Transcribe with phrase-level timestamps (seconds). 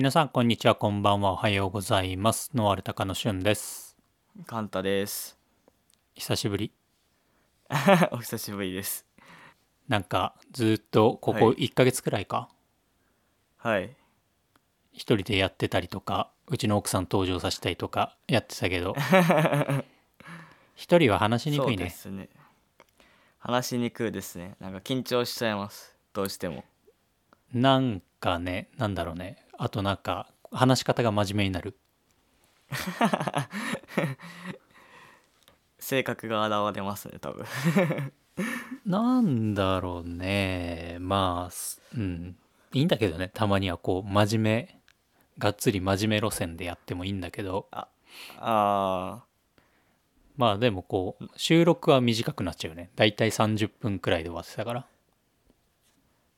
[0.00, 3.98] 皆さんこんにちはこんばんはおはようございますノワルタカのしゅんです
[4.46, 5.36] カンタです。
[6.14, 6.72] 久しぶり
[8.10, 9.04] お久しぶりです。
[9.88, 12.48] なんかずっとここはい1ヶ月くらいか、
[13.58, 13.94] はい。
[14.94, 18.96] 一人でやってたりとかうちの奥さん登場させたりとかやってたけど
[20.76, 22.30] 一人は話しにくいそうでねすね。
[23.38, 24.56] 話しにくいですね。
[24.60, 25.94] なんか緊張しちゃいます。
[26.14, 26.64] どうしても。
[27.52, 31.76] なんかねなんだろうねあとなんか話し方が真面目になる。
[35.78, 37.44] 性格が現れますね、多分。
[38.86, 40.96] なんだろうね。
[41.00, 42.38] まあすうん。
[42.72, 43.30] いいんだけどね。
[43.34, 44.80] たまにはこう真面目
[45.36, 47.68] がっつり真面目路線でやってもいいんだけど。
[47.70, 47.86] あ
[48.38, 49.24] あ
[50.38, 52.90] まあでもこう収録は短くなっちゃうよね。
[52.96, 54.86] だいたい30分くらいで終わってたから。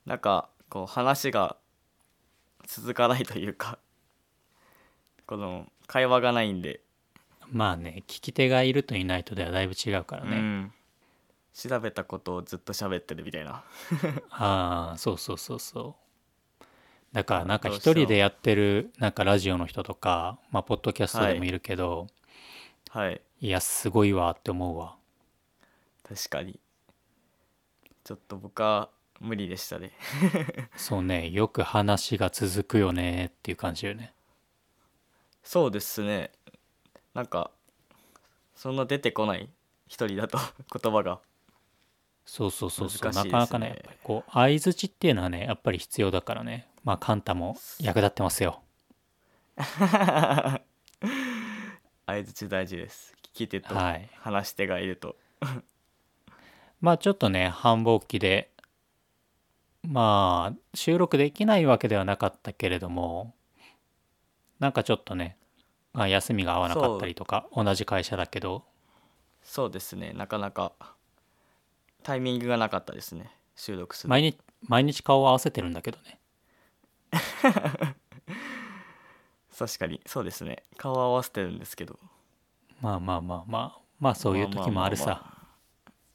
[0.07, 1.55] ー、なんか、こう、話が
[2.67, 3.79] 続かないというか、
[5.25, 6.81] この、会話がないんで、
[7.51, 10.73] まあね聞き手がいるといないとではだいぶ違うからね、うん。
[11.53, 13.63] 調べたことをずっと喋ってるみたいな。
[14.31, 15.95] ああそうそうそうそ
[16.61, 16.65] う
[17.13, 22.07] だからなんか一人でやってるなんかラジオの人とかまあポッドキャストでもいるけど、
[22.89, 23.21] はい。
[23.39, 24.95] い、やすごいわって思うわ
[26.03, 26.59] 確かに。
[28.03, 28.89] ちょっと僕は
[29.23, 29.93] 無理でしたね。
[30.75, 34.13] そうねよく話が続くよねっていう感じよね。
[35.43, 36.31] そうですね。
[37.13, 37.49] なんか
[38.53, 39.49] そんな出てこない
[39.87, 40.37] 一人だと
[40.77, 41.21] 言葉が。
[42.25, 43.15] そうそうそうそう、ね。
[43.15, 46.69] なかなかねやっぱりこう相づちっていうのはねやっぱり必要だからね。
[46.83, 48.61] まあカンタも役立ってますよ。
[52.05, 53.15] 相づち大事です。
[53.23, 54.09] 聞き手とはい。
[54.19, 55.15] 話し手がいると。
[56.81, 58.52] まあちょっとね繁忙期で
[59.87, 63.35] まあ収録できないわけではなかったけれども
[64.63, 65.35] なんかちょっとね、
[65.91, 68.63] まあ、休みが合わなかったりとか同じ会社だけど。
[69.43, 70.13] そうですね。
[70.15, 70.71] なかなか
[72.01, 73.29] タイミングがなかったですね。
[73.57, 74.09] 収録する。
[74.09, 76.19] 毎日毎日顔を合わせてるんだけどね。
[79.57, 79.99] 確かに。
[80.05, 80.63] そうですね。
[80.77, 81.99] 顔合わせてるんですけど。
[82.79, 83.79] まあまあまあまあ。
[83.99, 85.33] まあそういう時もあるまあまあさま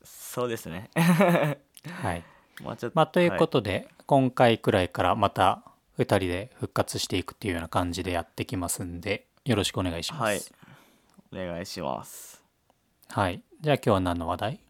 [0.05, 0.91] そうですね。
[0.97, 2.25] はい
[2.63, 5.63] まあまあということで、今回くらいからまた
[5.99, 10.23] 2人で復活していくっていうような感じでやってきますんでよろしくお願いします。
[10.23, 10.41] はい。
[11.47, 12.43] お願いします。
[13.09, 14.61] はい、じゃあ今日は何の話題？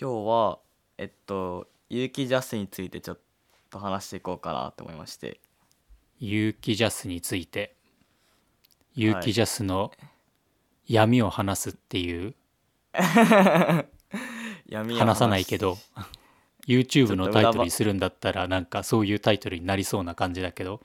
[0.00, 0.58] 今日は
[0.98, 3.18] えっと有機ジャスについてちょっ
[3.70, 5.40] と話していこうかなと思いまして。
[6.18, 7.76] 有機ジャスについて。
[8.94, 9.92] 有機ジャスの
[10.86, 12.34] 闇を話すっていう、
[14.66, 15.76] 闇 を話さないけど
[16.66, 20.80] YouTube のタイトルにするんだったらなんかそういうタイトルになりそうな感じだけど。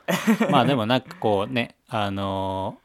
[0.50, 2.82] まあでもなんかこうねあのー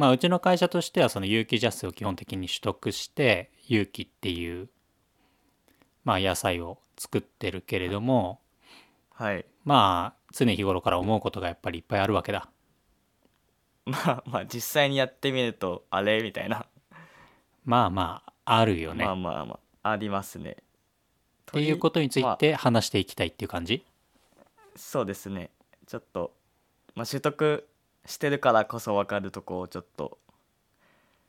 [0.00, 4.68] まあうちの会社としてはその有機ジャスを基本的に取得して有機っていう
[6.04, 8.40] まあ野菜を作ってるけれども
[9.10, 9.46] はい。
[9.64, 12.50] まあ常日頃から思うことがやっぱりいっぱいあるわけだ。
[13.86, 16.22] まあまあ実際にやってみるとあれ？
[16.22, 16.66] みたいな、
[17.64, 19.04] まあまああるよね。
[19.04, 20.58] まあまあまあありますね
[21.50, 23.84] っていうことについて話していきたいっていう感じ、
[24.74, 25.50] そうですね。
[25.86, 26.32] ちょっと、
[26.94, 27.66] まあ、取得
[28.04, 30.18] してるからこそ分かるとこをちょっと、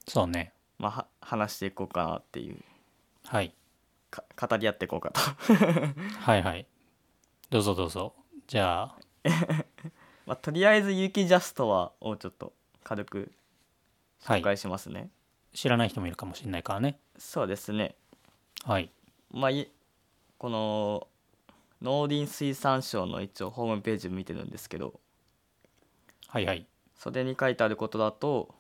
[0.08, 0.54] そうね。
[0.80, 2.58] まあ、は話していこうかなっていう。
[3.26, 3.54] はい。
[4.10, 5.20] か語り合っていこうかと。
[6.22, 6.66] はいはい。
[7.50, 8.14] どうぞどうぞ。
[8.48, 8.96] じゃあ。
[10.26, 12.54] まあとりあえず有機ジャストはをちょっと
[12.84, 13.32] 軽く
[14.24, 14.42] はい。
[14.42, 15.10] 紹介しますね、
[15.54, 17.00] 知らない人もいるかもしれないからね。
[17.18, 17.96] そうですね。
[18.64, 18.92] はい。
[19.32, 19.70] まあい
[20.38, 21.08] この
[21.82, 25.00] 農林水産省の一応ホームページ見てるんですけど。
[26.28, 26.68] はいはい。
[26.98, 28.56] それに書いてあることだと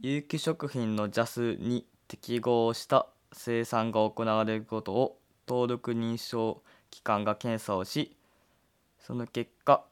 [0.00, 8.16] 有機食品の JAS に適合した生産が行われることを登録認証機関が検査をし
[9.00, 9.84] その結果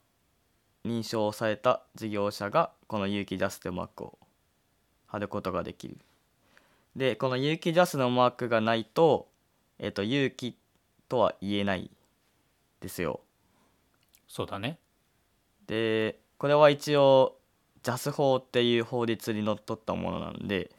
[0.84, 4.18] 認証された事業者がこの有機 JAS というマークを
[5.06, 5.96] 貼ることができる
[6.96, 9.28] でこの有機 JAS のマークがないと,、
[9.78, 10.58] えっと有機
[11.08, 11.90] とは言えない
[12.80, 13.20] ですよ。
[14.28, 14.78] そうだね。
[15.66, 17.38] でこれは一応
[17.82, 20.70] JAS 法っていう法律にのっとったものなんで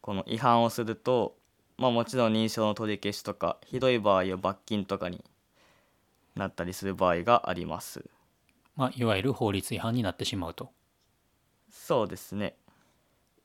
[0.00, 1.36] この違反をすると
[1.78, 5.24] まあもちろん認証の取り消しとかひどい場合は罰金とかに
[6.34, 8.04] なったりする場合があります。
[8.76, 10.70] まあいわゆる法律違反になってしまうと。
[11.70, 12.56] そうですね。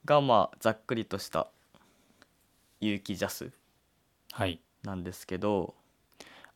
[0.06, 1.48] がまあざっくりとした
[2.88, 3.52] 有機 JAS
[4.32, 4.60] はい。
[4.84, 5.76] なんですけど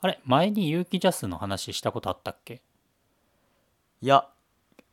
[0.01, 2.61] あれ前に有機ジャスの話したことあったっけ？
[4.01, 4.27] いや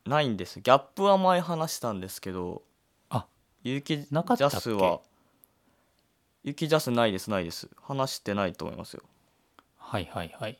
[0.06, 0.60] ないんです。
[0.60, 2.62] ギャップは前話したんですけど
[3.10, 3.26] あ
[3.62, 4.56] 有機ジなかったっけ？
[4.56, 5.00] ャスは
[6.44, 7.68] 有機ジャスないですないです。
[7.82, 9.02] 話してないと思いますよ。
[9.76, 10.58] はいはいはい。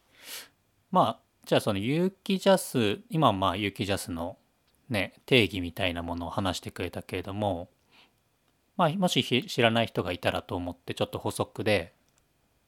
[0.91, 4.37] まあじゃあその有機ジャス今はまあ有機ジャスの
[4.89, 7.69] ね定義みたいなものを話してくれたけれども
[8.77, 11.95] まあもしひ知らない人がいたらと思ってちょっと補足で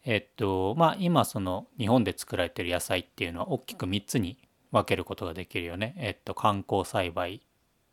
[0.05, 4.39] えっとまあ今その日本で作られてる野菜っていうのは大きく3つに
[4.71, 5.95] 分けることができるよね。
[5.99, 7.43] えっと観光栽培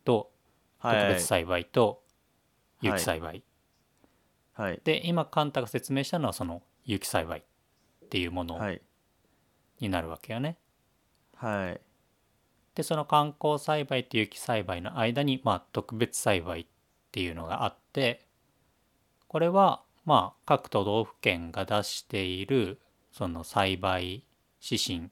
[0.05, 0.31] と
[0.81, 1.07] 特はい。
[1.07, 2.03] 別栽培と
[2.81, 3.43] 有機栽培、
[4.53, 4.81] はい。
[4.83, 8.81] で今カンタが説明したのはその有機栽培っていうものはい。
[9.79, 10.57] になるわけよね。
[11.35, 11.81] はい。
[12.75, 16.65] でその観光栽培と有機栽培の間に、まあ、特別栽培っ
[17.13, 18.25] ていうのがあって
[19.27, 22.79] これはまあ各都道府県が出している
[23.11, 24.23] その栽培
[24.59, 25.11] 指針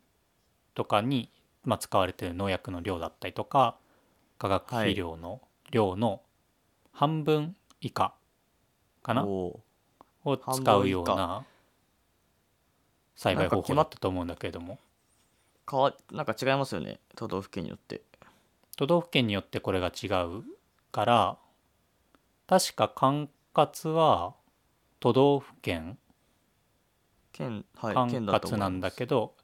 [0.74, 1.30] とかに、
[1.64, 3.78] まあ、使われている農薬の量だったりとか
[4.40, 6.22] 化学肥料の量の
[6.92, 8.16] 半分以下
[9.04, 9.60] かな、お
[10.24, 11.46] を使うような
[13.16, 14.76] 栽培方法だったと思うんだけれども。
[14.76, 14.78] ー
[15.72, 18.02] 変わなんか違いますよね都道府県によって。
[18.78, 20.44] 都道府県によってこれが違う
[20.92, 21.38] から
[22.52, 24.36] 確か管轄は
[25.00, 25.98] 都道府県？
[27.32, 29.36] 県はい管轄なんだけど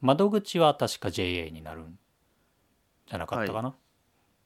[0.00, 1.98] 窓口は確か JA になるん
[3.08, 3.74] じゃなかったかな、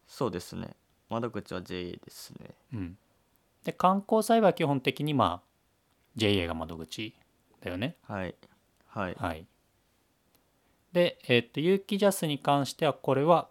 [0.09, 0.77] そうですね。
[1.11, 2.55] 窓口は JA ですね。
[2.73, 2.99] うん。
[3.65, 5.49] で観光栽培は基本的にまあ
[6.17, 7.15] JA が窓口
[7.61, 7.97] だよね。
[8.09, 8.35] はい。
[8.87, 9.15] はい。
[9.15, 9.47] はい。
[10.95, 13.51] でえっと有機ジャスに関してはこれは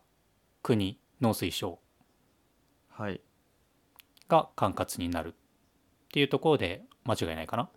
[0.63, 1.77] 国農水省。
[2.89, 3.21] はい
[4.27, 5.31] が管轄になるっ
[6.11, 7.69] ていうところで間違いないかな？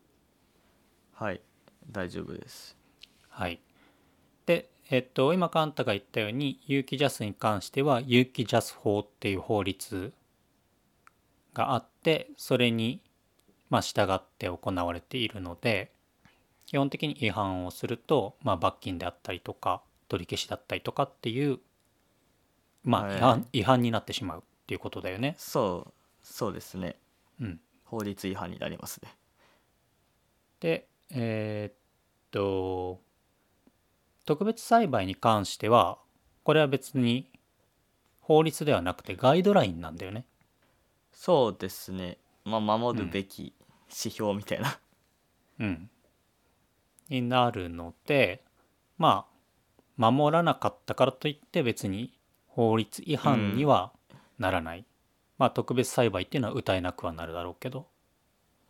[1.14, 1.40] はい
[1.90, 2.76] 大丈夫です
[3.28, 3.60] はい。
[4.46, 10.12] で、えっと、今、カンタが言ったように、有機ジャスに関しては、有機ジャス法っていう法律
[11.54, 13.00] があって、それに、
[13.70, 15.92] まあ、従って行われているので、
[16.66, 21.60] 基本的に違反をすると、まあ、罰金であったりとか、取り消しだったりとかっていう、
[22.82, 25.36] まあ、はい違反、違反になってしまうっていうことだよね。
[25.38, 25.92] そう
[26.30, 26.96] そうですね
[27.40, 27.60] うん。
[27.84, 29.16] 法律違反になりますね
[30.60, 31.74] でえーっ
[32.30, 33.00] と
[34.26, 35.98] 特別栽培に関しては
[36.44, 37.30] これは別に
[38.20, 40.26] 法律ではなくてガイドラインなんだよね。
[41.12, 43.54] そうですねまあ守るべき
[43.88, 44.78] 指標みたいな、
[45.60, 45.90] うん。
[47.08, 48.44] になるので
[48.98, 49.24] ま
[49.98, 52.12] あ守らなかったからといって別に
[52.46, 53.92] 法律違反には
[54.38, 54.84] ならない。
[55.38, 57.86] まあ特別栽培っていうのは歌えなくはなるだろうけど。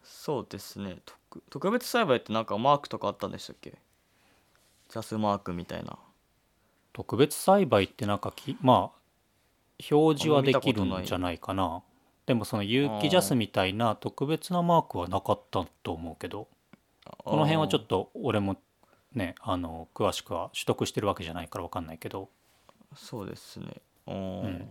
[0.02, 0.98] そうですね。
[1.04, 3.78] 特特別栽培ってなんかマークとかあったんでしたっけ？
[4.88, 5.98] ジャスマークみたいな。
[6.92, 8.98] 特別栽培ってなんかきまあ
[9.90, 11.82] 表示はできるあんじゃないかな。
[12.26, 16.48] でもその有機ジャスみたいな特別なマークはなかったと思うけど。
[17.24, 18.56] この辺はちょっと俺も
[19.14, 22.28] ねあの詳しくは取得してるわけじゃないから分かんないけど。
[22.94, 23.66] そうですね。
[24.06, 24.68] うん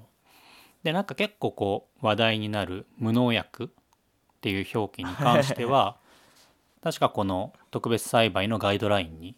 [0.87, 3.67] でなんか結構こう話題になる無農薬っ
[4.39, 5.97] ていう表記に関しては
[6.81, 9.35] 確かこの特別栽培のガイドラインに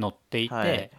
[0.00, 0.90] 載っていて、はい。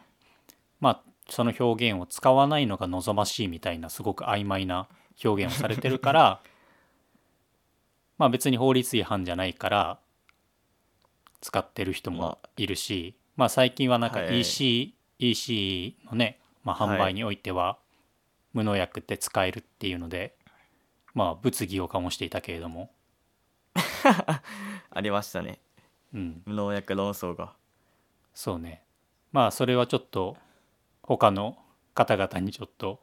[0.80, 4.88] まあその表現を使わないのが望ましいみたいなすごく曖昧な
[5.24, 6.44] 表現をされてるから
[8.20, 10.00] まあ別に法律違反じゃないから
[11.42, 14.42] 使ってる人もいるし、まあ、最近はなんかはい。
[14.42, 17.80] EC,、EC のね、まあ、販売においては
[18.54, 20.36] 無農薬って使えるっていうので、
[21.14, 22.92] まあ物議を醸していたけれども、
[24.90, 25.60] ありましたね。
[26.14, 27.54] うん、無農薬論争が。
[28.34, 28.84] そうね。
[29.32, 30.38] まあそれはちょっと
[31.02, 31.58] 他の
[31.96, 33.00] 方々にちょっと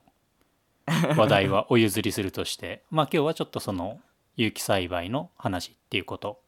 [1.16, 4.00] 話題はお譲りするとしてまあ今日はちょっとその
[4.36, 6.40] 有機栽培の話っていうこと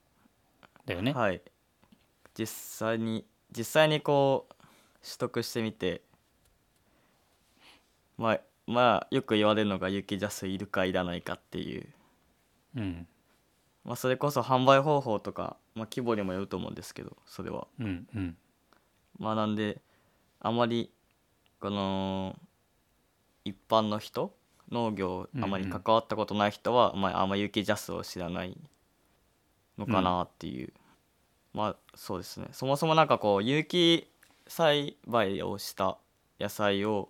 [0.86, 1.12] だよね。
[1.12, 1.42] はい。
[2.34, 4.54] 実際に実際にこう
[5.04, 6.02] 取得してみて
[8.16, 11.86] まあまあよく言われるのが雪ジャスいるかいらないかっていう、
[12.76, 13.06] うん。
[13.84, 17.66] まあ、それこそ販売方法とか、まあ、規模にもよると思うんですけどそれは。
[17.80, 18.36] うんうん。
[19.18, 19.80] まあなんで
[20.40, 20.90] あまり
[21.60, 22.36] この
[23.44, 24.34] 一般の人
[24.70, 28.56] 農業あまり関わったことない人は、まあ、あんま雪ジャスを知らない
[29.78, 30.72] のかなっていう、
[31.52, 32.48] まあそうですね。
[32.52, 34.08] そもそもなんかこう有機
[34.46, 35.98] 栽培をした
[36.40, 37.08] 野菜を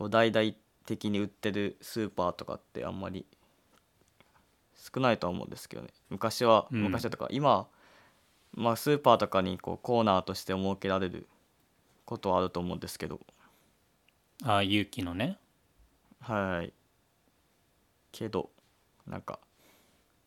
[0.00, 0.52] こう大々
[0.86, 3.26] 的に売ってるスーパーとかってあんまり
[4.74, 5.88] 少ないとは思うんですけどね。
[6.08, 6.84] 昔は、うん。
[6.84, 7.66] 昔はとか今
[8.54, 11.28] まあスーパーとかにこうコーナーとして設けられる
[12.06, 13.20] ことはあると思うんですけど。
[14.42, 15.36] ああ有機のね。
[16.20, 16.72] はい
[18.10, 18.48] けど
[19.06, 19.38] なんか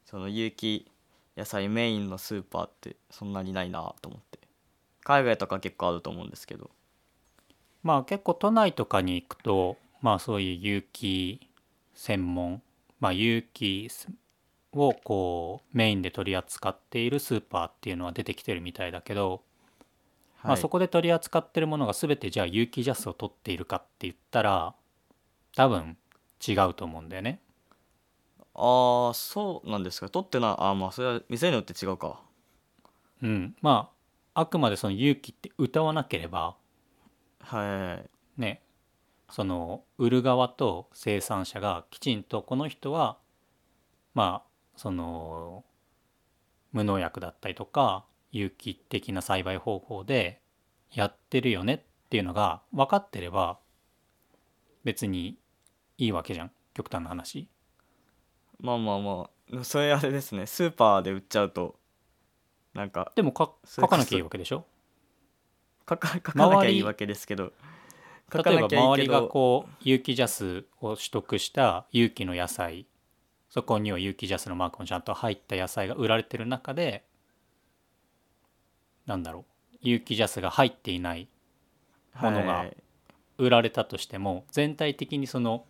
[0.05, 0.87] その有機
[1.35, 4.37] 野菜メインのスーパーってそんなにないなと思って。
[5.03, 6.69] 海外とか結構あると思うんですけど
[7.83, 11.47] まあ結構都内とかに行くとまあそういう有機
[11.93, 12.61] 専門
[12.99, 13.89] まあ有機
[14.71, 19.41] をこうメインで取り扱っているスーパーっていうのは出てきてるみたいだけど、
[20.41, 20.61] まあ、はい。
[20.61, 24.73] そこで取り扱ってるものが全てじゃあ有機ジャスを取っているかって言ったら
[25.55, 25.97] 多分
[26.45, 27.39] 違うと思うんだよね。
[28.55, 30.09] ああそうなんですか。
[30.09, 32.21] 取ってないあーまあそれは店によって違うか。
[33.21, 33.89] うん、ま
[34.33, 36.55] ああくまでその有機って歌わなければ
[37.43, 37.99] は
[38.37, 38.41] い。
[38.41, 38.61] ね。
[39.29, 43.17] その売る側と生産者がきちんとこの人は
[44.13, 45.63] まあその
[46.71, 50.41] 無農薬だったりとか有機的な栽培方法で
[50.91, 53.57] やってるよねっていうのが分かってれば
[54.83, 55.39] 別に
[55.97, 56.51] いいわけじゃん。
[56.73, 57.47] 極端な話。
[58.59, 59.63] まあまあまあ。
[59.63, 60.45] それあれですね。
[60.45, 61.79] スーパーで売っちゃうと
[62.73, 64.65] なんかでも書かなきゃいいわけでしょ？
[65.89, 67.53] 書か 書かなきゃいいわけですけど。
[68.33, 72.87] 例えば周りがこう有機ジャスを取得した有機の野菜
[73.49, 77.03] そこには有機ジャスのマークもちゃんと入った野菜が売られてる中で
[79.05, 81.27] なんだろう有機ジャスが入っていない
[82.15, 82.77] ものがはい。
[83.37, 85.65] 売られたとしても全体的にその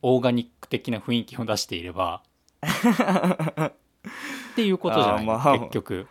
[0.00, 2.22] オーガニック的な雰囲気を出していれば
[2.62, 6.06] っていうことじゃない、まあ結局。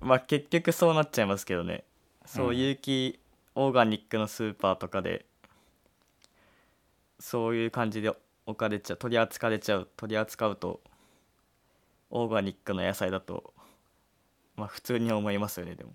[0.00, 1.84] まあ結局そうなっちゃいますけどね
[2.28, 2.58] そううん。
[2.58, 3.18] 有機
[3.54, 5.24] オーガニックのスーパーとかで
[7.18, 8.12] そういう感じで
[8.46, 10.80] 置かれちゃう取り扱われちゃう取り扱うと
[12.10, 13.52] オーガニックの野菜だと
[14.56, 15.92] まあ普通に思いますよねでも。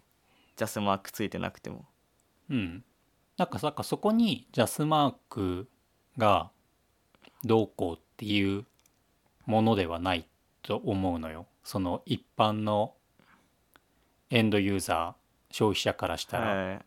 [0.56, 1.86] ジャスマークついてなくても。
[2.50, 2.84] うん。
[3.38, 5.68] なんかさかそこにジャスマーク
[6.18, 6.52] が
[7.44, 8.66] どうこうっていう
[9.46, 10.28] ものではない
[10.62, 11.48] と思うのよ。
[11.64, 12.94] その一般の
[14.30, 15.23] エンドユーザー
[15.54, 16.80] 消費者からしたら、はい。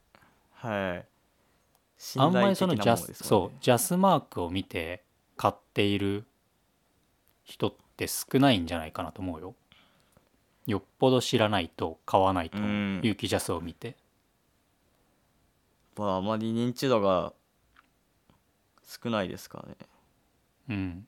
[0.54, 1.06] はい。
[2.18, 5.04] あんまりそのジャス、信頼的なものですもんそうねジャスマークを見て
[5.36, 6.26] 買っている
[7.44, 9.54] 人って少ないんじゃないかなと思うよ。
[10.66, 13.96] よっぽど知らないと買わないと有機ジャスを見て。
[15.96, 17.32] まああまり認知度が
[18.84, 19.76] 少ないですからね。
[20.70, 21.06] うん、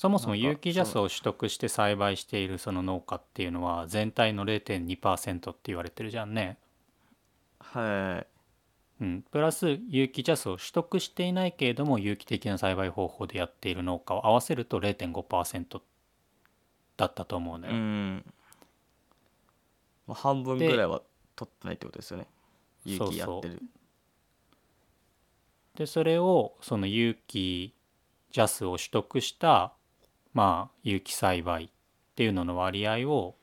[0.00, 6.56] そもそも有機ジャスを取得して栽培しているその農家っていうのは全体の0.2%って言われてるじゃんね。
[7.58, 8.24] は
[8.98, 9.04] い。
[9.04, 15.80] うん、プラス有機ジャスを取得していないけれども有機的な栽培方法でやっている農家を合わせると0.5%
[16.96, 17.74] だったと思うのよ。
[17.74, 18.24] うん、
[20.06, 21.02] まあ、半分ぐらいは
[21.36, 22.26] 取ってないってことですよね。
[22.86, 23.62] 有機やってる。
[25.74, 27.74] でそれをその有機
[28.30, 29.74] ジャスを取得した
[30.32, 31.68] まあ有機栽培っ
[32.14, 33.34] ていうのの割合を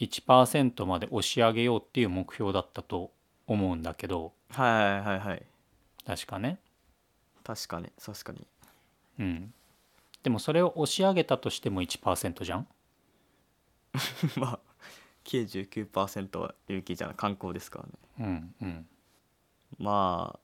[0.00, 3.10] 1%まで押し上げようっていう目標だったと
[3.46, 4.32] 思うんだけど。
[4.50, 5.42] はいはいはい。
[6.06, 6.58] 確かね。
[7.44, 8.46] 確かに確かに。
[9.18, 9.54] うん。
[10.22, 12.68] でもそれを押し上げたとしても1%じゃん？
[14.36, 14.60] まあ
[15.24, 17.92] 99%は有機じゃない観光ですからね。
[18.20, 18.88] うんうん。
[19.78, 20.40] まあ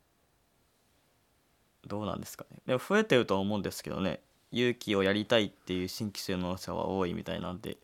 [1.86, 2.58] どうなんですかね。
[2.66, 4.20] でも増えてるとは思うんですけどね
[4.54, 7.76] 有機をやりたいっていう新規就農者は多いみたいなんで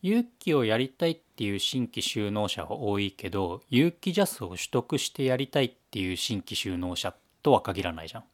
[0.00, 7.12] 有機をやりたいっていう新規就農者は多いけど有機ジャスを取得してやりたいっていう新規就農者
[7.42, 8.24] とは限らないじゃん。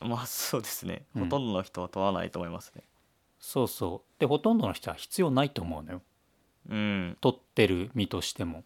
[0.00, 2.82] まあそうですね、うんほとんどの人は問わないと思いますね
[3.40, 4.20] そうそう。
[4.20, 6.02] でほとんどの人は必要ないと思うのよ。
[6.68, 8.64] うん取ってる身としても。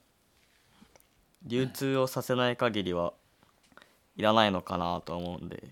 [1.45, 3.13] 流通をさせない限りは
[4.17, 5.63] いらないのかなと思うんで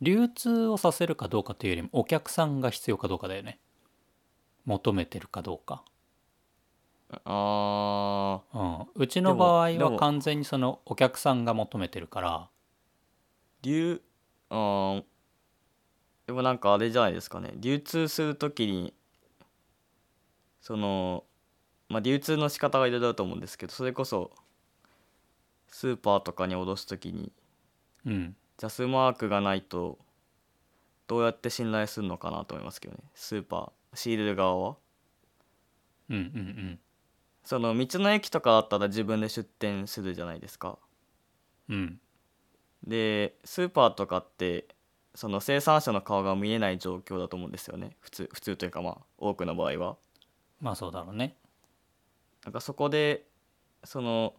[0.00, 3.58] 流通をさせるかどうかというよりもお客さんが必要かどうかだよね。
[4.64, 5.84] 求めてるかどうか。
[7.24, 12.48] あうん、うちの場合は完全にそのお客さんが求めてるから。
[13.62, 14.02] ー流
[14.50, 15.04] あー。
[16.26, 17.52] でもなんかあれじゃないですかね。
[17.56, 18.92] 流通するときに
[20.60, 21.24] その
[21.88, 24.32] まあ流通の仕方がいろいろあると思うんですけどそれこそ
[25.68, 27.30] スーパーとかに卸すときに
[28.04, 29.98] うんジャスマークがないと
[31.06, 33.00] どうやって信頼するのかなと思いますけどね。
[33.14, 34.76] スーパー仕入れる側は。
[36.10, 36.78] うんうんうん。
[37.44, 40.78] その道の駅とかだったら自分で出店するじゃないですか。
[41.68, 42.00] うん。
[42.86, 44.66] でスーパーとかって
[45.14, 47.96] その生産者の顔が見えない状況だと思うんですよね。
[48.00, 49.96] 普通普通というかまあ多くの場合は。
[50.60, 51.36] まあそうだろうね。
[52.44, 53.26] なんかそこで
[53.84, 54.34] その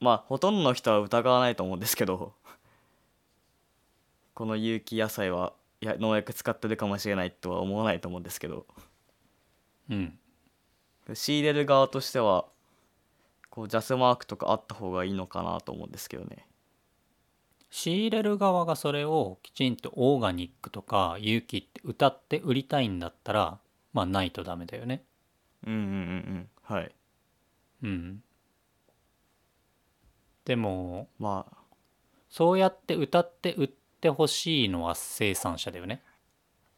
[0.00, 2.32] まあほとんどの人は疑わないと思うんですけど
[4.34, 5.52] この有機野菜は
[5.82, 8.66] いや農薬使ってるかもしれないとは思わないと思うんですけど。
[9.88, 10.18] うん。
[11.14, 12.46] 仕入れる側としては
[13.48, 16.46] こうジャスマークとかあった方がいいのかなと思うんですけどね。
[17.70, 23.58] 仕入れる側がそれをきちんとオーガニックとか有機って歌って売りたいんだったら
[23.92, 25.04] まあないとダメだよね。
[25.66, 25.92] うんうんうんう
[26.38, 26.48] ん。
[26.62, 26.94] はい。
[27.82, 28.22] うん
[30.50, 31.56] でもまあ。
[32.28, 36.02] そうやって歌って売ってほしいのは生産者だよね。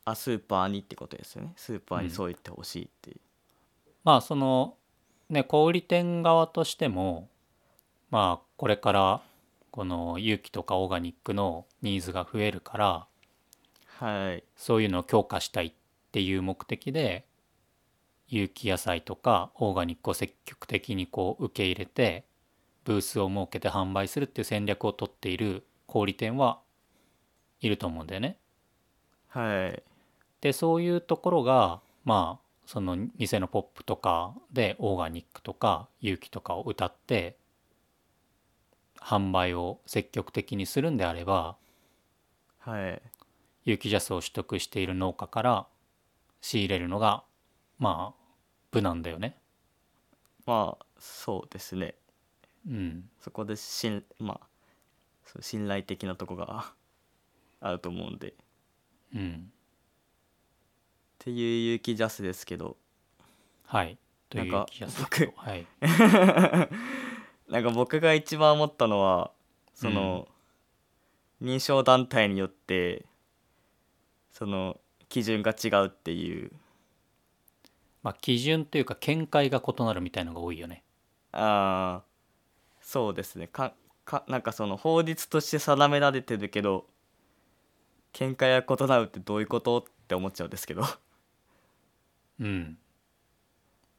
[0.05, 1.55] あスーパーにってことですよね。
[1.57, 3.17] スーパーにそう言ってほしいっていう、
[4.05, 4.77] まあその
[5.31, 7.31] ね小売店側としても
[8.11, 9.23] まあこれから
[9.71, 13.07] この有機とかオーガニックのニーズが増えるから
[14.01, 14.45] はい。
[14.55, 15.73] そういうのを強化したいっ
[16.13, 17.25] ていう目的で
[18.29, 22.27] 有機野菜とかオーガニックを積極的にこう受け入れて
[22.85, 26.61] ブースを設けて販売するっていう戦略を取っている小売店は
[27.61, 28.39] いると思うんだよね。
[29.29, 29.83] はい
[30.41, 37.37] でそういうところがまあその店のポップとかでオーガニックとか有機とかを歌って
[38.99, 41.57] 販売を積極的にするんであれば
[42.59, 43.03] はい
[43.65, 45.67] 有機ジャスを取得している農家から
[46.41, 47.25] 仕入れるのが
[47.79, 48.23] まあ
[48.73, 49.39] 無難だよね。
[50.47, 51.95] まあそうですね
[52.67, 54.47] うん、そこで信まあ
[55.25, 56.73] そう信頼的なとこが
[57.61, 58.29] あると思うんで。
[58.31, 58.35] っ
[59.15, 59.53] うん、
[61.19, 62.77] ていう有機ジャスですけど。
[63.65, 63.99] はい。
[64.29, 64.67] というなんか
[64.99, 65.33] 僕。
[65.37, 65.67] はい。
[67.49, 69.33] なんか僕が一番思ったのは
[69.75, 70.29] その、
[71.43, 73.05] 認証団体によって
[74.31, 76.53] その基準が違うっていう。
[78.03, 80.83] まあ基準というか見解が異なるみたいのが多いよね。
[81.33, 82.12] あー
[82.83, 83.73] そうですねか
[84.05, 86.87] かなんかその法律として定められてるけど
[88.13, 89.79] 見解が異なるってどういうこと？
[89.79, 90.83] って思っちゃうんですけど
[92.41, 92.77] うん。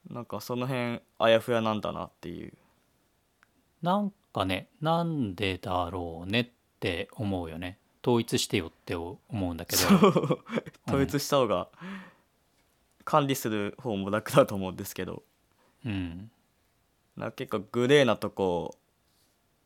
[0.09, 2.53] なんかその辺あやふやなんだなっていう
[3.81, 7.79] なんかねなんでだろうねって思うよね。
[8.05, 10.41] 統一してよって思うんだけど。
[10.87, 11.69] 統一した方が
[13.05, 15.23] 管理する方も楽だと思うんですけど
[15.85, 16.29] うん。
[17.17, 18.75] なんか結構グレーなとこを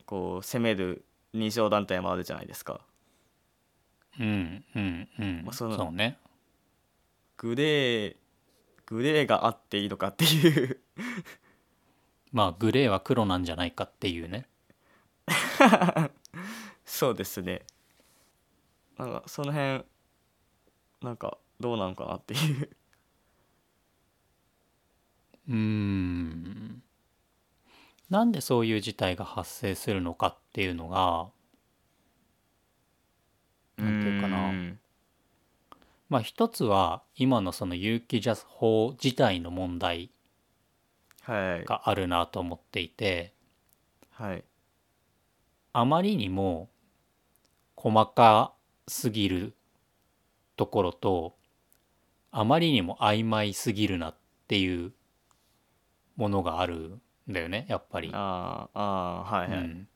[0.06, 2.82] こう攻める認証団体もあるじゃないですか。
[4.20, 6.18] うんうんうん、まあそのそうね。
[7.38, 8.16] グレー
[8.88, 10.80] グレーがあっていいのかっていう。
[12.32, 14.48] まあグレーは黒なんじゃないかっていうね。
[16.86, 17.64] そうですね。
[18.98, 19.86] なんかその辺
[21.02, 22.70] なんかどうなのかなっていう。
[25.50, 26.84] うーん
[28.10, 31.30] なんでそういう事態が発生するのかっていうのが
[33.78, 34.50] なんていうかな。
[34.50, 34.80] うん。
[36.10, 40.10] まあ一つは今のその有機ジャス法自体の問題
[41.24, 41.66] はい。
[41.66, 43.34] があるなと思っていて
[44.12, 44.44] はい。
[45.74, 46.70] あまりにも
[47.76, 48.54] 細か
[48.88, 49.54] すぎる
[50.56, 51.36] ところと
[52.32, 54.16] あまりにも曖昧すぎるなっ
[54.48, 54.94] ていう
[56.16, 58.10] ものがあるんだよねやっぱり。
[58.14, 59.88] あーあーはいはい、うん、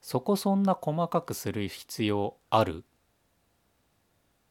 [0.00, 2.84] そこそんな細かくする必要ある？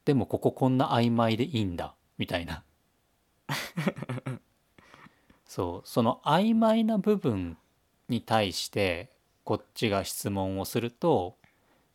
[0.06, 1.96] でもこここんな曖昧でいいんだ？
[2.18, 2.64] みたいな。
[5.46, 5.88] そう。
[5.88, 7.58] その曖昧な部分
[8.10, 9.12] に対して
[9.44, 11.38] こっちが質問をすると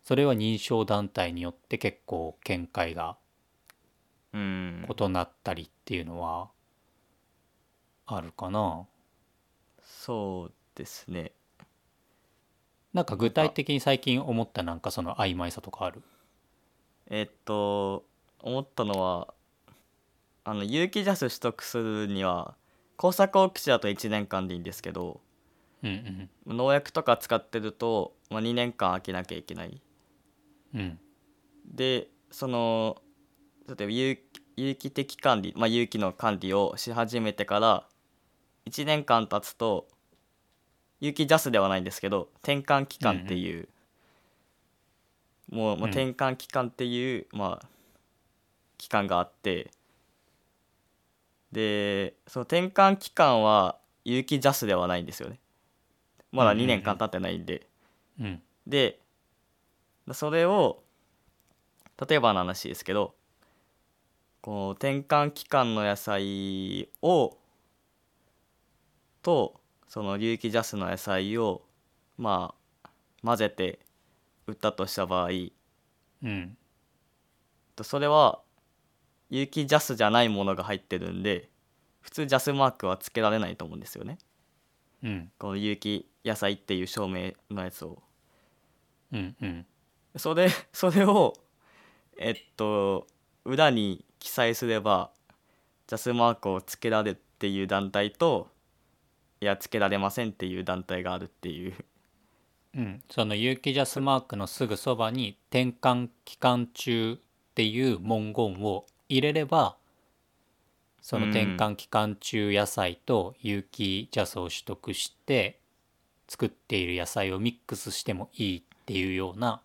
[0.03, 3.19] それは認証団体によって結構見解が
[4.33, 4.87] うん。
[4.89, 6.51] 異なったりっていうのは
[8.07, 8.87] あるかな。
[10.09, 11.33] そうですね。
[12.95, 16.03] なんか具体的に最近思ったなんかその曖昧さとかある？
[17.11, 18.07] えっと
[18.41, 19.35] 思ったのは
[20.45, 22.57] あの有機ジャス取得するには
[22.97, 25.21] 工作放棄地だと1年間でいいんですけど
[25.83, 26.57] うんうん。
[26.57, 29.79] 農薬とか使ってると、まあ、2年間空けなきゃいけない。
[30.75, 30.99] うん。
[31.67, 33.03] でその
[33.67, 34.19] 例えば有
[34.57, 37.87] 有機的管理、まあ、有機の管理をし始めてから
[38.65, 39.87] 1年間経つと
[41.01, 43.69] 有機ジャスではないんですけど転換期間っていう、
[45.51, 45.91] もう、まあ、うん。
[45.91, 47.69] 転換期間っていう、まあ
[48.79, 49.71] 期間があって
[51.53, 55.41] でその転換期間は有機ジャスではないんですよね。
[56.31, 57.67] まだ2年間経ってないんで、
[58.21, 58.43] うん。
[58.67, 59.01] で
[60.13, 60.83] それを
[62.09, 63.15] 例えばの話ですけど
[64.41, 67.37] こう転換期間の野菜を
[69.23, 71.63] とその有機ジャスの野菜を
[72.19, 72.91] まあ
[73.25, 73.81] 混ぜて
[74.47, 75.29] 売ったとした場合
[76.23, 76.57] うん。
[77.75, 78.41] とそれは
[79.31, 81.49] 有機ジャスじゃないものが入ってるんで
[82.01, 84.19] 普通ジャスマークはつけられないと思うんですよね。
[85.03, 85.31] うん。
[85.39, 88.03] この有機野菜っていう証明のやつを。
[89.13, 89.67] うんうん。
[90.17, 91.35] それそれを
[92.19, 93.07] えっと
[93.45, 95.11] 裏に記載すれば
[95.87, 98.49] ジャスマークをつけられるっていう団体と
[99.41, 101.75] いやつけられませんっていう団体があるっていう。
[102.75, 107.17] うん、その有機ジャスマークのすぐそばに転換期間中っ
[107.55, 109.77] ていう文言を入れれば
[111.01, 115.59] その転換期間中野菜と有機ジャスを取得して
[116.29, 119.63] 作っている野菜をミックスしてもいいっていうような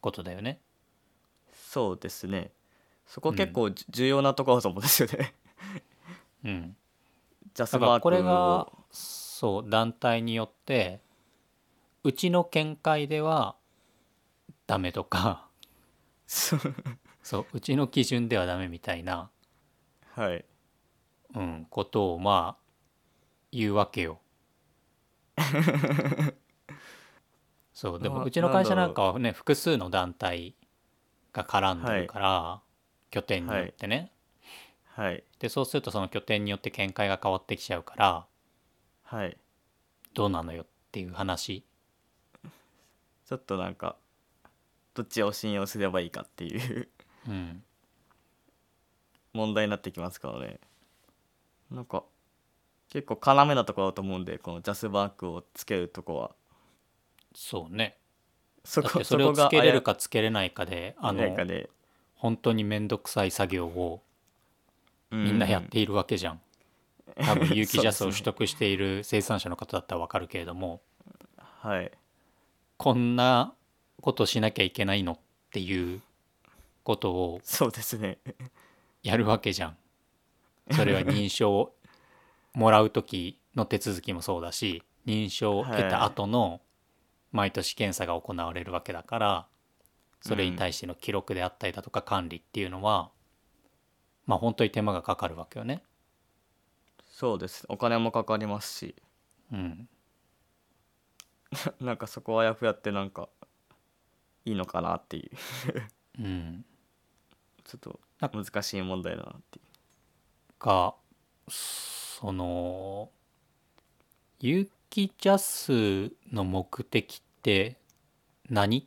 [0.00, 0.58] ことだよね。
[1.52, 2.50] そうですね。
[3.06, 5.34] そこ結構じ重要なところだと思うんですよね。
[6.44, 6.76] うん、
[7.54, 8.10] ジャスーク。
[8.10, 11.00] れがをそう団体によって
[12.04, 13.56] うちの見解では
[14.66, 15.48] ダメとか。
[16.26, 16.60] そう。
[17.22, 19.30] そううちの基準ではダメみたいな。
[20.14, 20.44] はい。
[21.34, 22.62] うん、ことをまあ
[23.52, 24.20] 言うわけよ。
[27.72, 30.54] そうでもなうちの会社なんかはね複数の団体
[31.32, 32.60] が絡んでるから、
[33.10, 34.12] 拠点によってね、
[35.00, 35.24] はい。
[35.38, 38.26] でそうするとその拠点によって見解が変わってきちゃうから
[39.02, 39.38] はい。
[40.12, 41.64] どうなのよっていう話。
[43.26, 43.96] ちょっとなんか
[44.92, 46.88] どっちを信用すればいいかっていう
[47.26, 47.62] うん。
[49.32, 50.60] 問題になってきますからね。
[51.70, 52.04] なんか
[52.90, 56.32] 結構要なところだと思うんでこのジャスマークをつけるとこは。
[57.34, 57.96] そうね。
[58.66, 61.70] そこそれをつけれるかかつけれないかであのかで
[62.16, 64.02] 本当に面倒くさい作業を
[65.10, 66.40] みんなやっているわけじゃん。
[67.16, 70.80] 多分 有機ジャスを取得している生産者の方だったらわかるけれども。
[71.36, 71.90] はい。
[72.76, 73.54] こんな
[74.00, 75.18] ことしなきゃいけないのっ
[75.50, 76.00] ていう
[76.84, 78.18] ことをそうですね。
[79.02, 79.76] やるわけじゃん。
[80.72, 81.74] それは認証を
[82.54, 86.60] もらう時の手続きもそうだし認証を得た後の
[87.32, 89.46] 毎年検査が行われるわけだから
[90.20, 93.10] それに対しての記録であったりだとか管理っていうのは
[94.30, 95.82] まあ本当に手間がかかるわけよね。
[97.08, 97.66] そうです。
[97.68, 98.94] お金もかかりますし。
[99.50, 99.88] うん、
[101.80, 103.28] なんかそこはやふやってなんか
[104.44, 105.30] いいのかなっていう。
[106.20, 106.64] うん、
[107.64, 109.64] ちょっとな難しい問題だなっていう。
[110.60, 110.94] が
[111.48, 113.10] その
[114.38, 117.80] 有機ジャスの目的って
[118.48, 118.86] 何っ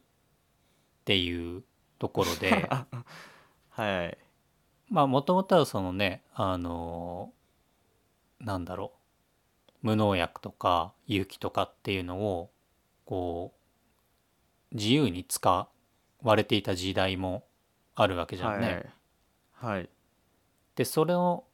[1.04, 1.66] ていう
[2.00, 2.70] ところで。
[3.72, 4.18] はい
[4.94, 7.34] まあもともとはそのねあの
[8.40, 8.92] なんだろ
[9.84, 12.52] う無農薬とか有機とかっていうのを
[13.04, 13.56] こ
[14.72, 15.68] う自由に使
[16.22, 17.44] われていた時代も
[17.96, 18.68] あるわけじゃんね。
[19.56, 19.90] はいはい。
[20.76, 21.46] でそれを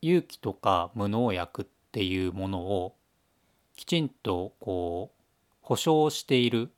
[0.00, 2.96] 有機とか無農薬っていうものを
[3.76, 5.22] きちんとこう
[5.60, 6.72] 保証している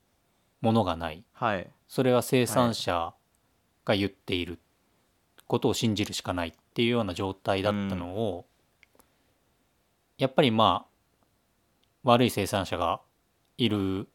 [0.60, 1.22] ものがない。
[1.34, 1.70] はい。
[1.86, 3.14] それは生産者
[3.84, 4.58] が言っている
[5.46, 8.46] ことを信じるしかないっていうような状態だったのを、
[10.18, 10.94] やっぱりまあ
[12.02, 13.00] 悪い生産者が
[13.58, 14.08] いる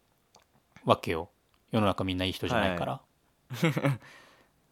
[0.84, 1.30] わけよ。
[1.70, 3.00] 世の中みんないい人じゃないから。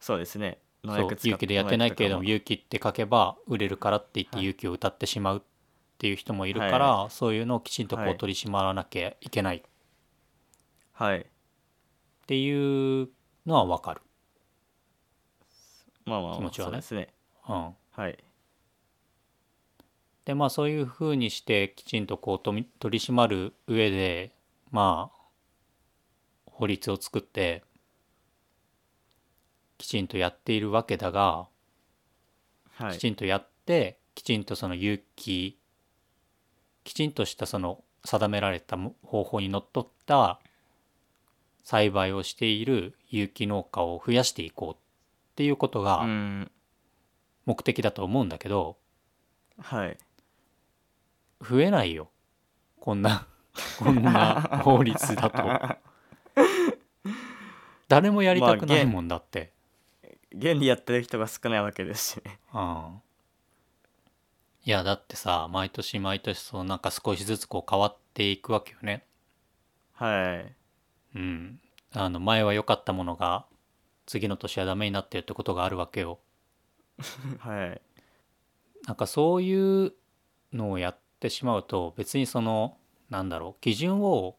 [0.00, 0.58] そうですね。
[0.84, 4.44] 農そう勇気でやってないけれども農勇気って書けば売れるからって言ってはい。
[4.46, 5.42] 勇気を歌ってしまうっ
[5.98, 8.12] ていう人もいるから、そういうのをきちんとこはい。
[8.12, 9.62] う取り締まらなきゃいけない。
[10.92, 11.26] はい。
[12.26, 13.08] ていう
[13.46, 14.02] のはわかる。
[16.08, 16.70] まあまあまあ気持ちはね。
[16.70, 17.14] そうですね。
[17.48, 18.18] うん、はい。
[20.24, 24.32] でまあそういうふうにしてきちんとこうとみ取り締まる上で
[24.70, 25.18] まあ
[26.46, 27.62] 法律を作って
[29.78, 31.48] きちんとやっているわけだが、
[32.74, 32.92] はい。
[32.92, 35.58] きちんとやってきちんとその有機
[36.84, 40.40] きちんとしたその定められたも方法にのっとった
[41.62, 44.87] 栽培をしている有機農家を増やしていこう
[45.38, 46.50] っていうことうがん。
[47.46, 48.76] 目的だと思うんだけど、
[49.56, 49.96] はい。
[51.40, 52.10] 増えないよ。
[52.80, 53.28] こんな
[53.78, 55.78] こんな 法律だと。
[57.86, 59.52] 誰もやりたくないもんだって、
[60.32, 62.40] 現にやってる人が少ないわけですしね。
[62.52, 63.00] うん。
[64.64, 69.06] いやだってさ毎年毎年そうなんか少しずつこう変わっていくわけよね。
[69.92, 70.34] は
[71.14, 71.16] い。
[71.16, 71.60] うん。
[71.94, 73.46] あの前は良かったものが
[74.08, 76.18] 次の年はダメになってるってことがあるわけよ。
[77.38, 77.82] はい。
[78.86, 79.92] なんかそういう
[80.50, 82.78] のをやってしまうと別にその
[83.10, 84.38] なんだろう基準を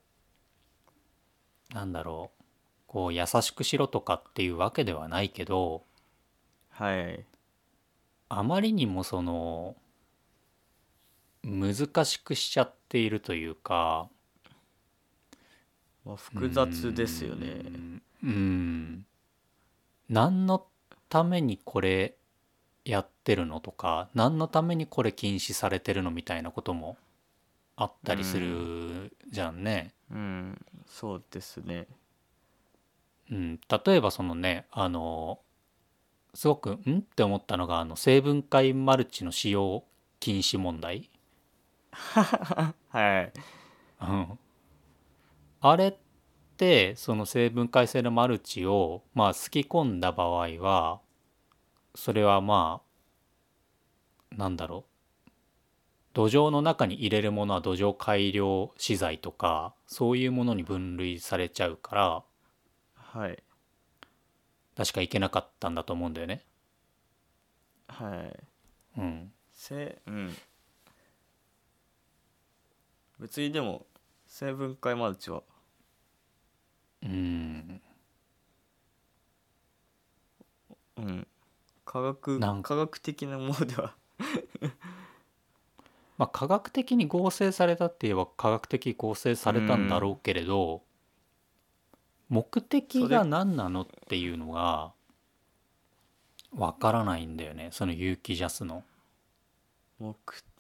[1.70, 2.44] なんだろう
[2.88, 5.86] こう優しくしろとかっていうわけではないけど
[6.72, 7.26] はい。
[8.28, 9.76] あまりにもその
[11.44, 14.10] 難しくしちゃっているというか
[16.04, 17.48] まあ、複雑ですよね。
[17.48, 18.02] うん。
[18.24, 19.06] うん
[20.10, 20.66] 何の
[21.10, 22.16] ためにこれ
[22.86, 23.60] やってるの？
[23.60, 26.12] とか何のためにこれ禁止されてるの？
[26.12, 26.98] みたいなことも
[27.76, 29.94] あったりするじゃんね。
[30.12, 30.66] うん。
[30.88, 31.88] そうですね。
[33.32, 35.40] うん、例えばそのねあの
[36.34, 37.00] すごくん？
[37.00, 39.84] って思ったのがあの成分解マルチの使用
[40.20, 41.10] 禁止問題、
[41.92, 42.74] は
[43.22, 43.32] い。
[44.02, 44.40] うん、
[45.62, 45.94] あれっ
[46.60, 51.00] てその成分解性のマルチをまあすき込んだ場合は
[51.96, 52.82] それはま
[54.32, 54.90] あなんだろう。
[56.14, 62.24] 土壌の中に入れるものは土壌改良資材とかそういうものに分類されちゃうから
[62.96, 63.42] はい。
[64.76, 66.44] 確かいけなかったんだと思うんだよね。
[67.88, 69.00] はい。
[69.00, 70.36] うん、せうん。
[73.20, 73.86] 別にでも
[74.28, 75.44] 成分解マルチは
[77.04, 77.82] うん。
[80.98, 81.28] うん。
[81.86, 82.64] 科学なん。
[82.64, 83.96] 科学的なものでは。
[86.18, 90.84] まあ科学的に合成されたって言えば科学的に合成されたんだろうけれど、
[92.28, 94.92] 目的が何なのっていうのが
[96.56, 97.70] わからないんだよね。
[97.72, 98.84] その有機ジャスの。
[100.00, 100.16] 目,、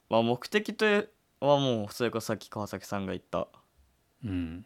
[0.09, 3.47] まあ、目的とはもうそれこそさっき川崎さんが言った。
[4.23, 4.65] うん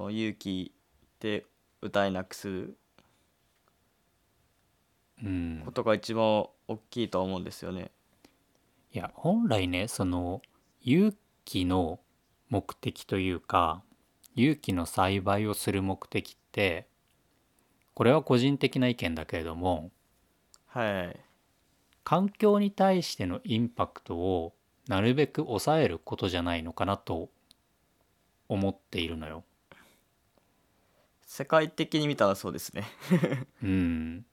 [0.00, 0.72] この勇気
[1.20, 1.44] で
[1.82, 2.78] 歌えなくする
[5.22, 6.24] うんこ、とが一番
[6.68, 7.90] 大きいとは思うんですよね。
[8.94, 10.40] いや本来ねその
[10.80, 12.00] 有機の
[12.48, 13.82] 目的というか
[14.34, 16.86] 有機の栽培をする目的って
[17.92, 19.90] これは個人的な意見だけれども
[20.68, 21.20] はい
[22.04, 24.54] 環境に対してのインパクトを
[24.88, 27.28] なるべく抑えることじゃないのかなと
[28.48, 29.44] 思っているのよ。
[31.30, 32.88] 世界的に見たらそうですね。
[33.62, 34.26] うん。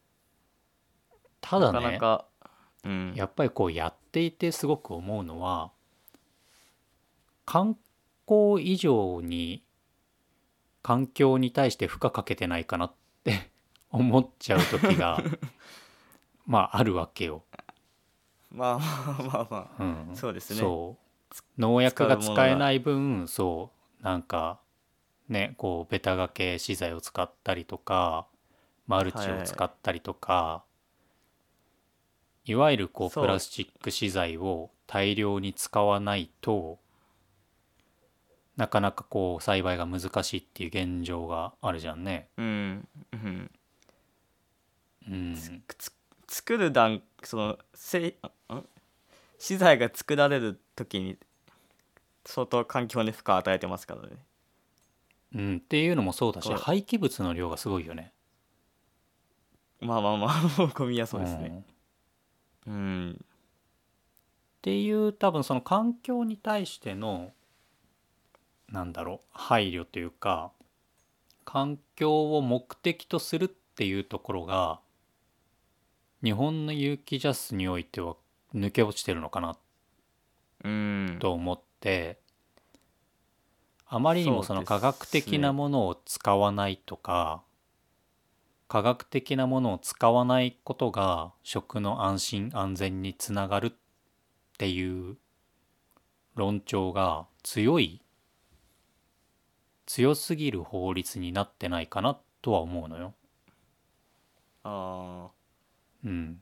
[1.42, 2.26] ただねなかなか、
[2.86, 5.72] うん、やっぱりこうやっていてすごく思うのは
[7.46, 7.78] 観
[8.26, 9.64] 光以上に
[10.82, 13.52] 環境に対して負荷かけてないかなって
[13.92, 15.22] 思っちゃう時が
[16.48, 17.44] まああるわけよ。
[18.50, 18.86] まあま
[19.20, 20.62] あまあまうんあ、そうですね。
[20.62, 23.70] そう農薬が使えない分そ
[24.02, 24.60] うなんか
[25.30, 28.28] ねこうベタ掛け資材を使ったりとか
[28.88, 30.63] マルチを使ったりとか、
[32.46, 36.80] いわゆるこうプラスチック資材を大量に使わないと
[38.56, 42.30] なかなかこう栽培が難しいっていう現状があるじゃんね。
[42.38, 43.52] うん、うん、
[45.10, 45.36] うん、
[45.78, 45.92] つ
[46.30, 48.66] 作る段そのせいあん？
[49.38, 51.18] 資材が作られる時に
[52.26, 54.16] 相当環境に負荷を与えてますからね。
[55.36, 58.13] うん、っていうのもそうだし廃棄物の量がすごいよね。
[59.82, 61.63] まあまあまあ もうゴミはそうですんね。
[62.68, 63.26] うん、っ
[64.62, 67.32] ていう多分その環境に対しての
[68.70, 70.52] なんだろう配慮というか
[71.46, 74.82] 環境を目的とするっていうところが
[76.24, 78.16] 日本の有機ジャスにおいては
[78.54, 79.58] 抜け落ちてるのかな
[80.63, 82.20] うん、と思って
[83.89, 87.43] あまりにもその科学的なものを使わないとか
[88.67, 93.71] 科学的なものを使わないことが食の安心安全につながるっ
[94.58, 95.15] ていう
[96.36, 98.02] 論調が強い
[99.86, 103.13] 強すぎる法律になってないかなとは思うのよ。
[104.63, 105.30] あ
[106.04, 106.41] うん。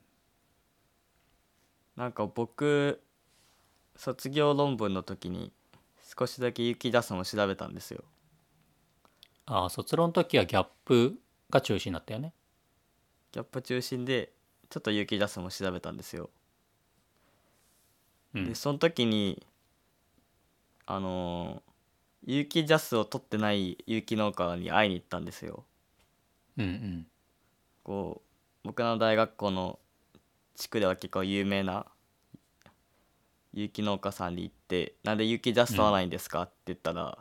[1.95, 3.01] ーなんか僕
[3.95, 5.53] 卒業論文の時に
[6.17, 8.03] 少しだけ雪出すのを調べたんですよ。
[9.45, 12.33] ああ卒論の時はギャップが中心だったよね。
[13.31, 14.31] ギャップ中心で
[14.69, 16.29] ちょっと雪出すのも調べたんですよ。
[18.33, 18.55] うんで。
[18.55, 19.45] その時に
[20.85, 21.71] あのー
[22.27, 25.63] 有機ジャスを取ってない有機農家に会いに行ったんですよ。
[26.57, 27.07] うんうん。
[27.83, 28.23] こ
[28.63, 29.77] う僕の大学校の
[30.55, 31.85] 地区では結構有名な
[33.55, 37.17] 有機農家さんに行って「なんで有機ジャス取らないんですか?」って言ったら、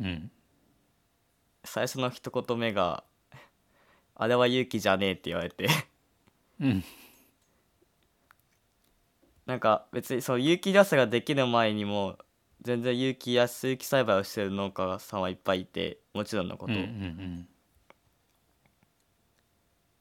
[0.00, 0.30] うん。
[1.62, 3.04] 最初の一言目が
[4.16, 5.68] 「あれは有機じゃねえ」って言われて
[6.58, 6.84] うん。
[9.44, 12.18] なんか別にそう有機ジャスができる前にも
[12.62, 17.48] 全然有機や有機栽培をしてる農家さんはいっぱいいてもちろんのこと、うんうん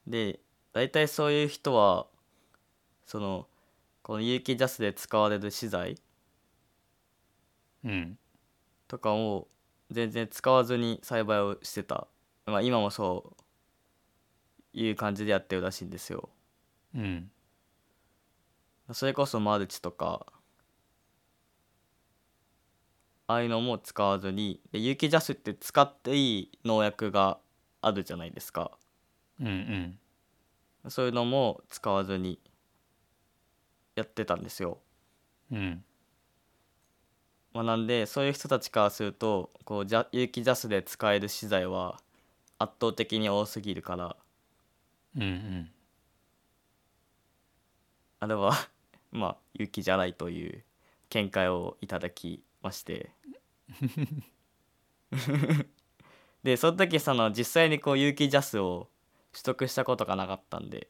[0.08, 0.40] で
[0.74, 2.08] 大体そういう人は
[3.06, 3.48] その
[4.10, 5.96] この有機ジャスで使われる資材
[7.84, 7.92] うん。
[7.92, 8.18] うん
[8.88, 9.48] とかを
[9.92, 12.08] 全然使わずに栽培をしてた、
[12.48, 13.38] まあ、今もそ
[14.74, 16.28] ういう感じでやってるらしいんですよ。
[16.96, 17.30] うん。
[18.94, 20.26] それこそマルチとか
[23.28, 27.38] ああいうのも使わずにで有機ジャスって使っていい農薬が
[27.82, 28.72] あるじゃないですか。
[29.40, 30.90] うんうん。
[30.90, 32.40] そういうのも使わずに
[34.00, 34.80] やってたんですよ、
[35.52, 35.84] うん。
[37.54, 42.00] まあ、なんでそういう人たちからするとこうジャ有機ジャスで使える資材は
[42.58, 44.16] 圧倒的に多すぎるから。
[45.16, 45.72] うんうん。
[48.20, 48.54] あれは
[49.12, 50.64] まあ有機じゃないという
[51.10, 53.12] 見解をいただきまして。
[56.44, 58.90] でその時その実際にこう有機ジャスを
[59.34, 60.90] 取得したことがなかったんで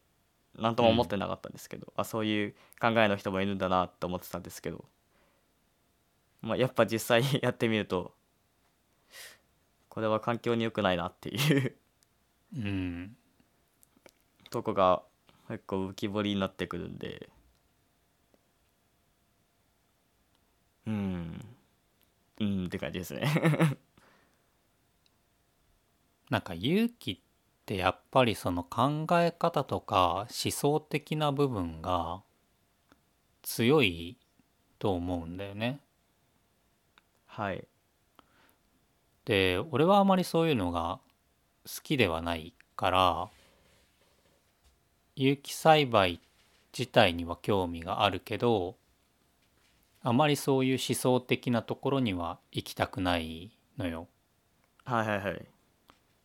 [0.60, 4.86] 何とも思ってなかったんですけど、あそういう考えの人もいるんだなと思ってたんですけど、
[6.42, 8.14] まあ、やっぱ実際やってみると
[9.90, 11.76] これは環境に良くないなっていう
[12.56, 13.16] うん。
[14.52, 15.04] とこが
[15.48, 17.30] 結構浮き彫りになってくるんで
[20.86, 21.46] うん。
[22.40, 23.78] うんって感じですね。
[26.30, 27.20] なんか勇気っ
[27.70, 32.24] てやっぱりその考え方とか思想的な部分が
[33.44, 34.18] 強い
[34.80, 35.80] と思うんだよね。
[37.28, 37.64] はい
[39.26, 41.00] で俺はあまりそういうのが
[41.64, 43.30] 好きではないから
[45.16, 46.20] 有機栽培
[46.76, 48.78] 自体には興味があるけど
[50.02, 54.08] あまりそういう思想的なところには行きたくないのよ。
[54.86, 55.59] はいはいはい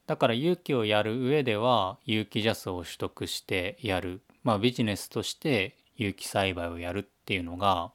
[0.06, 4.20] だから有機をやる上では有機ジャスを取得してやる。
[4.42, 7.92] まあビジネスとして有機栽培をやるっていうのが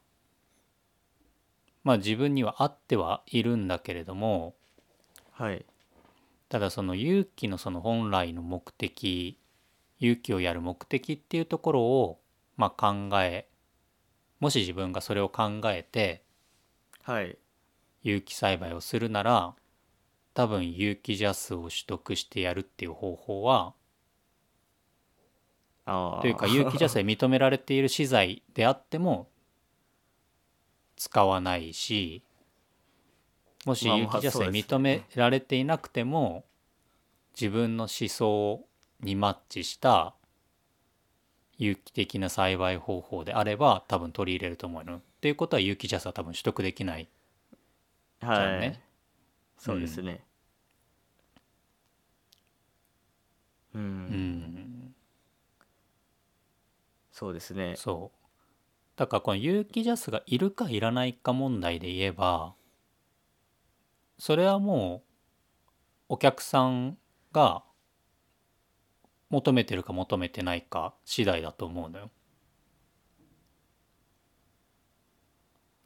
[1.83, 4.55] まあ自分には合ってはいるんだけれども。
[5.31, 5.65] はい。
[6.49, 9.37] ただその有機のその本来の目的
[9.99, 12.19] 有機をやる目的っていうところを
[12.57, 13.47] まあ考え
[14.39, 16.23] もし自分がそれを考えて
[17.03, 17.37] はい。
[18.01, 19.53] 有機栽培をするなら
[20.39, 23.73] 多分有機ジャスを取得してやるっていう方法は
[25.85, 29.27] というか有機ジャスで認められている資材であっても
[30.95, 32.23] 使わないし
[33.65, 36.45] もし有機ジャスで認められていなくても
[37.37, 38.63] 自分の思想
[39.01, 40.13] にマッチした
[41.57, 44.95] 有機的な栽培方法であれば多分取り入れると思うの。
[44.95, 47.09] っていうことは有機ジャスは多分取得できない。
[48.21, 48.81] はい、ね。
[49.57, 50.23] そうですね
[53.73, 54.95] うん、うん、
[57.11, 57.75] そうですね。
[57.77, 58.19] そう。
[58.95, 62.53] だからこの有機ジャスがいるかいらないか問題で言えば
[64.17, 65.03] それはも
[66.09, 66.97] うお客さん
[67.31, 67.63] が
[69.29, 72.11] 求めてるか求めてないか次第だと思うのよ。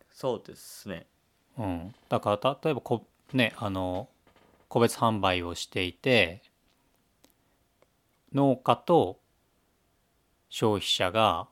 [0.09, 1.05] そうですね。
[1.59, 4.09] うん、だから例えばこねあの
[4.69, 6.41] 個別販売をしていて
[8.33, 9.19] 農家と
[10.49, 11.47] 消費者が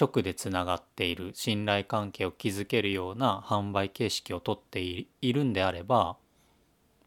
[0.00, 6.16] 直でつながっている信頼関係を築けるような販売形式をとっていいるんであれば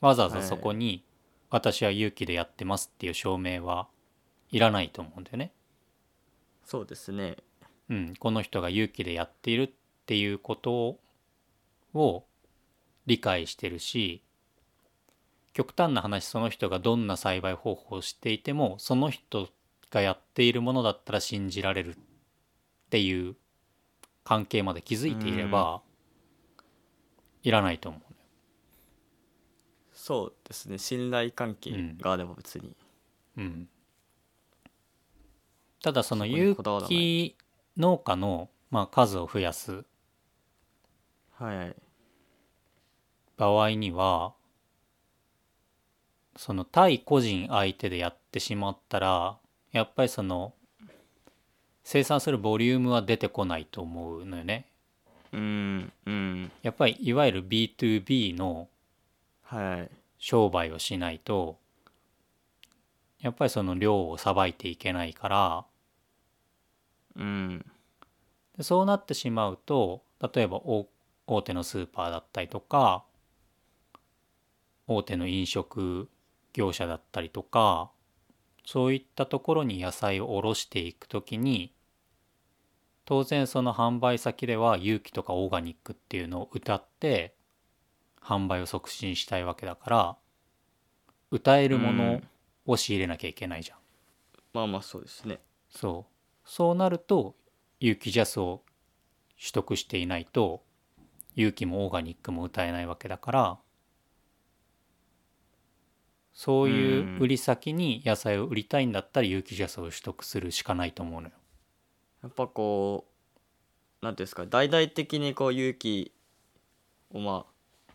[0.02, 1.04] わざわざそこに
[1.50, 3.88] 「私は勇気でやってます」っていう証明は
[4.52, 5.54] いらないと思うんだよね。
[6.66, 7.38] そうですね。
[7.90, 9.70] うん、この人が勇気でやっているっ
[10.06, 11.00] ていうこと
[11.94, 12.26] を
[13.06, 14.24] 理解してるし
[15.54, 19.50] 極端な話その人がどんな栽培方法をしていてもその人
[19.90, 21.98] がやっているものだったら信じられるっ
[22.90, 23.36] ていう
[24.24, 25.82] 関係まで築いていれば
[27.44, 28.02] いらないと思う
[29.94, 30.80] そうですね。
[30.80, 32.76] 信頼関係があれば別に、
[33.38, 33.70] うん、
[35.84, 36.56] ただその有
[36.88, 37.36] 機
[37.78, 39.86] 農家の、まあ、数を増やす
[43.38, 44.34] 場合には
[46.36, 49.38] その対個人相手でやってしまったら
[49.72, 50.54] やっぱりその
[51.84, 54.68] 生産するボリュームは出てこないと思うのよね。
[55.34, 56.52] うんうん。
[56.62, 58.68] やっぱりいわゆる B2B の
[59.44, 59.90] はい。
[60.22, 61.58] 商売をしないと
[63.22, 65.66] やっぱりその量をさばいていけないから
[67.16, 67.66] うん。
[68.56, 70.04] でそうなってしまうと
[70.34, 70.88] 例えばお
[71.26, 73.04] 大手のスーパーだったりとか
[74.88, 76.08] 大手の飲食
[76.54, 77.92] 業者だったりとか
[78.66, 81.74] そういったところに野菜を卸していくときに
[83.06, 87.34] 当然その販売先では有機とかオーガニックっていうのを謳って
[88.22, 90.18] 販売を促進したいわけだから
[91.32, 92.22] 歌えるもの
[92.66, 93.78] を仕入れなきゃいけないじゃん。
[94.54, 95.40] まあまあそうですね。
[95.70, 96.12] そう。
[96.46, 97.36] そうなると
[97.80, 98.64] 有機ジャスを
[99.40, 100.62] 取得していないと
[101.34, 103.60] 有機もオーガニックも歌えないわけだから
[106.44, 111.34] そういう売り先に野菜を売りたいんだったら有機ジャスを取得するしかないと思うのよ。
[112.24, 113.06] やっぱこ
[114.02, 116.12] う何ていうんですか大々的にこう有機
[117.12, 117.94] をまあ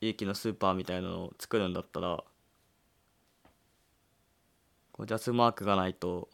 [0.00, 2.22] 有機のスーパーみたいなのを作るんだったら
[4.92, 6.28] こうジャスマークがないと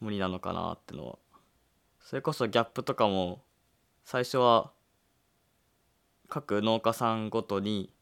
[0.00, 1.18] 無理なのかなってのは
[2.00, 3.40] それこそギャップとかも
[4.04, 4.72] 最初は
[6.28, 7.92] 各農家さんごとに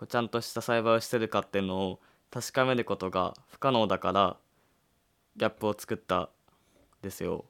[0.00, 4.38] こうちゃんとした栽培をしてるかっていうのを確かめることが不可能だから
[5.36, 6.30] ギャップを作った
[7.02, 7.44] ですよ、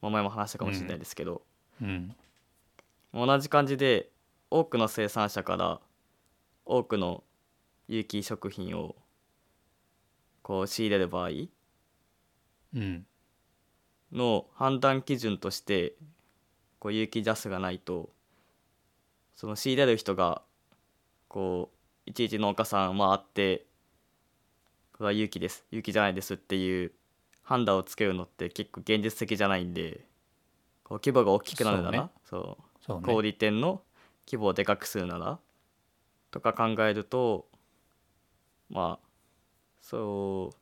[0.00, 1.42] まあ前も話したかもしれないですけど、
[1.82, 2.14] うん。
[3.12, 4.10] 同じ感じで
[4.48, 5.80] 多くの生産者から
[6.64, 7.24] 多くの
[7.88, 8.94] 有機食品を
[10.42, 11.30] こう仕入れる場合
[12.76, 13.06] うん
[14.12, 15.94] の判断基準として
[16.78, 18.10] こう有機ジャスがないと
[19.34, 20.42] その仕入れる人が
[21.26, 21.72] こ
[22.08, 23.66] ういちいち農家さん回って
[24.92, 25.66] これは有機です。
[25.70, 26.92] 有機じゃないですっていう
[27.42, 30.00] 判断をつけるのって結構現実的じゃないんで
[30.84, 33.00] こう規模が大きくなるならそうそう。
[33.02, 33.06] ね。
[33.06, 33.82] 小売店の
[34.26, 35.38] 規模をでかくするなら
[36.30, 37.46] とか考えると
[38.70, 39.08] まあ
[39.82, 40.54] そ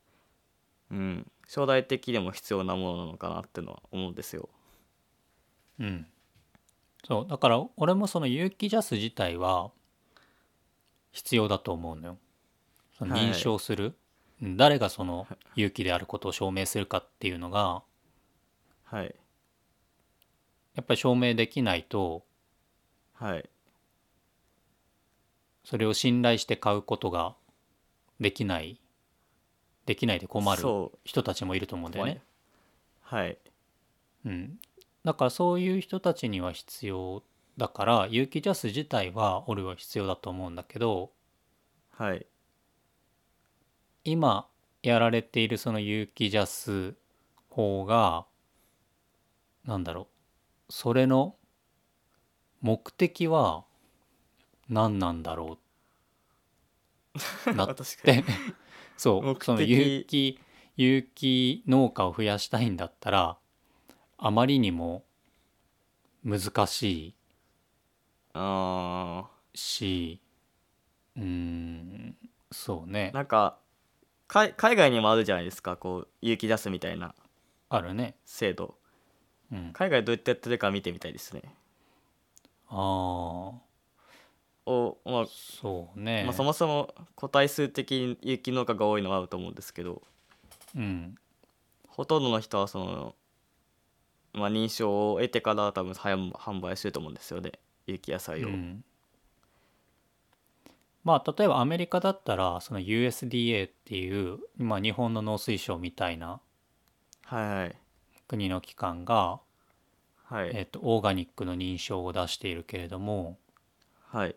[0.90, 1.30] ううん。
[1.46, 4.48] 将来的にも必要なものなのかなってのは思うんですよ。
[5.78, 6.06] うん。
[7.06, 7.26] そう。
[7.28, 9.70] だから俺もその有機ジャス自体は
[11.16, 12.18] 必要だと思うのよ。
[12.98, 13.30] そのはい。
[13.30, 13.94] 認証する、うん
[14.58, 17.82] 誰がその有機であることを証明するかっていうのが
[18.84, 19.14] はい。
[20.74, 22.22] やっぱり証明できないと
[23.14, 23.48] はい。
[25.64, 27.34] それを信頼して買うことが
[28.20, 28.78] できない
[29.86, 30.62] できないで困る
[31.04, 32.20] 人たちもいると思うんだよね。
[33.00, 33.38] はい。
[34.26, 34.58] うん、
[35.02, 37.22] だからそういう人たちには必要
[37.56, 41.10] だから有機ジャス自体は俺は必要だと思うんだけど
[41.90, 42.26] はい。
[44.04, 44.46] 今
[44.82, 46.94] やられているその有機ジャス
[47.48, 48.26] 法が
[49.64, 50.08] なんだろ
[50.68, 51.36] うそれの
[52.60, 53.64] 目的は
[54.68, 55.58] 何なんだろ
[57.46, 57.54] う？
[57.54, 58.16] なって。
[58.16, 58.24] に
[58.96, 59.44] そう。
[59.44, 60.38] その有機
[60.76, 63.38] 有機農家を増やしたいんだったら
[64.18, 65.04] あまりにも
[66.22, 67.14] 難しい
[68.38, 70.20] あし
[71.16, 72.16] うーん
[72.52, 73.10] そうね。
[73.12, 73.58] ーなんか
[74.28, 75.76] 海海外にもあるじゃないですか。
[75.76, 77.14] こう有機出すみたいな。
[77.68, 78.16] あるね。
[78.24, 78.76] 制度。
[79.50, 79.72] うん。
[79.72, 81.42] 海外どうやってやってるか見てみたいですね。
[82.68, 83.66] ああ
[84.66, 86.24] お、まあそうね。
[86.24, 90.02] まあ、そもそも個体数的に有機農家が多いのはあると思うんですけど。
[90.74, 91.14] うん。
[91.88, 93.14] ほとんどの人はその、
[94.34, 97.52] まあ、認証を得てから多分販販売すると思うんですよね
[97.86, 98.84] 有機野菜を、うん。
[101.04, 106.40] まあ例えばアメリカだったらその USDA っていう、まあ、日本の農水省みたいな
[108.26, 109.40] 国の機関が、
[110.24, 113.38] はい、えっとオーガニックの認証を出しているけれども
[114.08, 114.34] はい。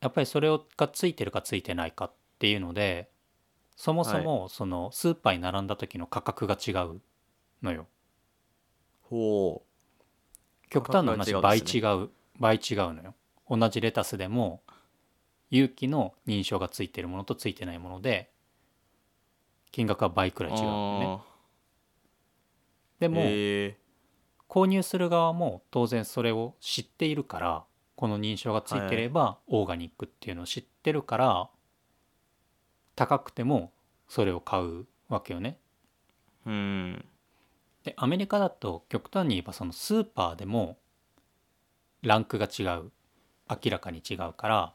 [0.00, 3.10] やっぱりそれがついてるかついてないかっていうので
[3.74, 7.00] そもそもそのスーパーに並んだ時の価格が違う
[7.62, 7.86] のよ。
[9.02, 9.62] ほ
[10.68, 13.14] 極端な話倍価格が違うんです違う倍違うのよ。
[13.48, 14.62] 同じレタスでも
[15.50, 18.30] 有機の認証がついてるものとついてないもので
[19.72, 21.06] 金額は倍くらうい違うのね。
[21.06, 21.24] あ
[23.00, 23.76] でも、ーへ
[24.48, 27.64] 購入する側も当然それを知っているから
[27.96, 31.50] この認証がついてればオーガニックっていうのを知ってるから
[32.96, 33.72] 高くても
[34.08, 35.58] それを買うわけよね。
[36.46, 37.04] ーうん
[37.84, 40.78] でアメリカだと極端に言えばそのスーパーでも
[42.02, 42.90] ランクが違う。
[43.50, 44.74] 明らかに違うから。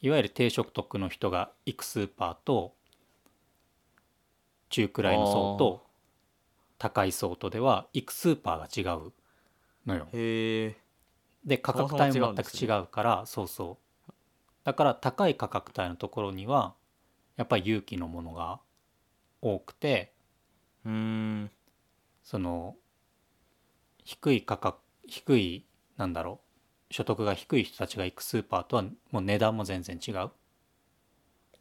[0.00, 2.74] いわゆる低所得の人が行くスーパーと
[4.68, 5.86] 中くらいの層と
[6.78, 9.12] 高い層とでは行くスーパーが違う
[9.86, 10.06] のよ。
[10.12, 13.78] で価格帯も全く違うからそうそ
[14.08, 14.12] う
[14.64, 16.74] だから高い価格帯のところには
[17.36, 18.60] やっぱり有機のものが
[19.40, 20.12] 多くて
[20.84, 21.50] うーん。
[22.22, 22.74] その
[24.04, 25.64] 低い価格低い
[25.96, 26.40] なんだろ
[26.90, 26.94] う？
[26.94, 30.30] 所得が低い人たちが行くスーパーとはもう値段も全然違う。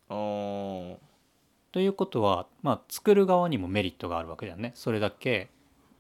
[0.08, 4.72] ということは、まあ、作る側にもメリットがあるわけだよね。
[4.76, 5.50] それだけ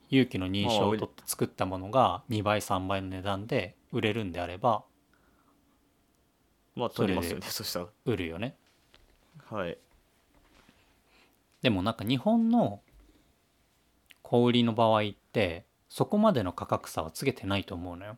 [0.09, 4.83] 勇気の認証を取って作ったものが2倍3倍の値段で売れるんであれば
[6.75, 8.55] まあ取りますよねそしたら売るよね。
[9.45, 9.77] はい
[11.61, 12.81] でもなんか日本の
[14.21, 18.17] 小売りの場合ってそこまでの価格差はつけてないと思うのよ。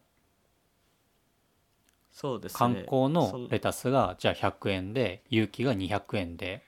[2.20, 6.64] そうですね観光そのんレタスがじゃあ100円で有機が200円で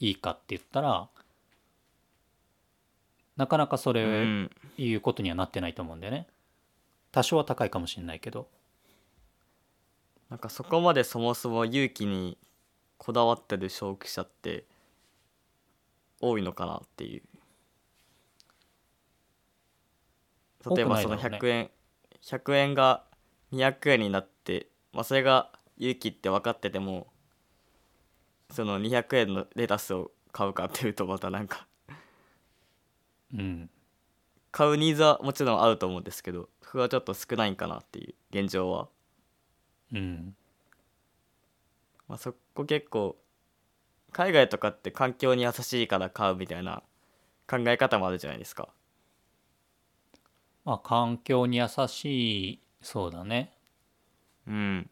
[0.00, 1.06] いいかって言ったら
[3.36, 6.28] なかなかそれうんいうことにはなってないと思うんだよね。
[7.12, 8.48] 多少は高いかもしれないけど。
[10.30, 12.38] なんかそこまでそもそも勇気に
[12.96, 14.64] こだわってる消費者って
[16.22, 17.22] 多いのかなっていう
[20.74, 21.70] 例えばその多くないだろうね100円、
[22.22, 23.04] 100円が
[23.52, 24.33] 200円になって、
[24.94, 27.08] まあ、それが勇気って分かってても
[28.50, 31.66] その200円のレタスを買うかっていうとまたなんか
[33.34, 33.70] うん。
[34.52, 38.88] 買うニーズはもちろんあると思うんですけどそれはちょっと少ないんかなっていう現状は、
[39.92, 40.36] うん。
[42.06, 43.16] まあ、そこ結構
[44.12, 46.84] 海外とかって環境に優しいから買うみたいな
[47.48, 48.68] 考え方もあるじゃないですか
[50.64, 52.04] まあ環境に優し
[52.52, 53.53] いそうだね。
[54.46, 54.90] うん。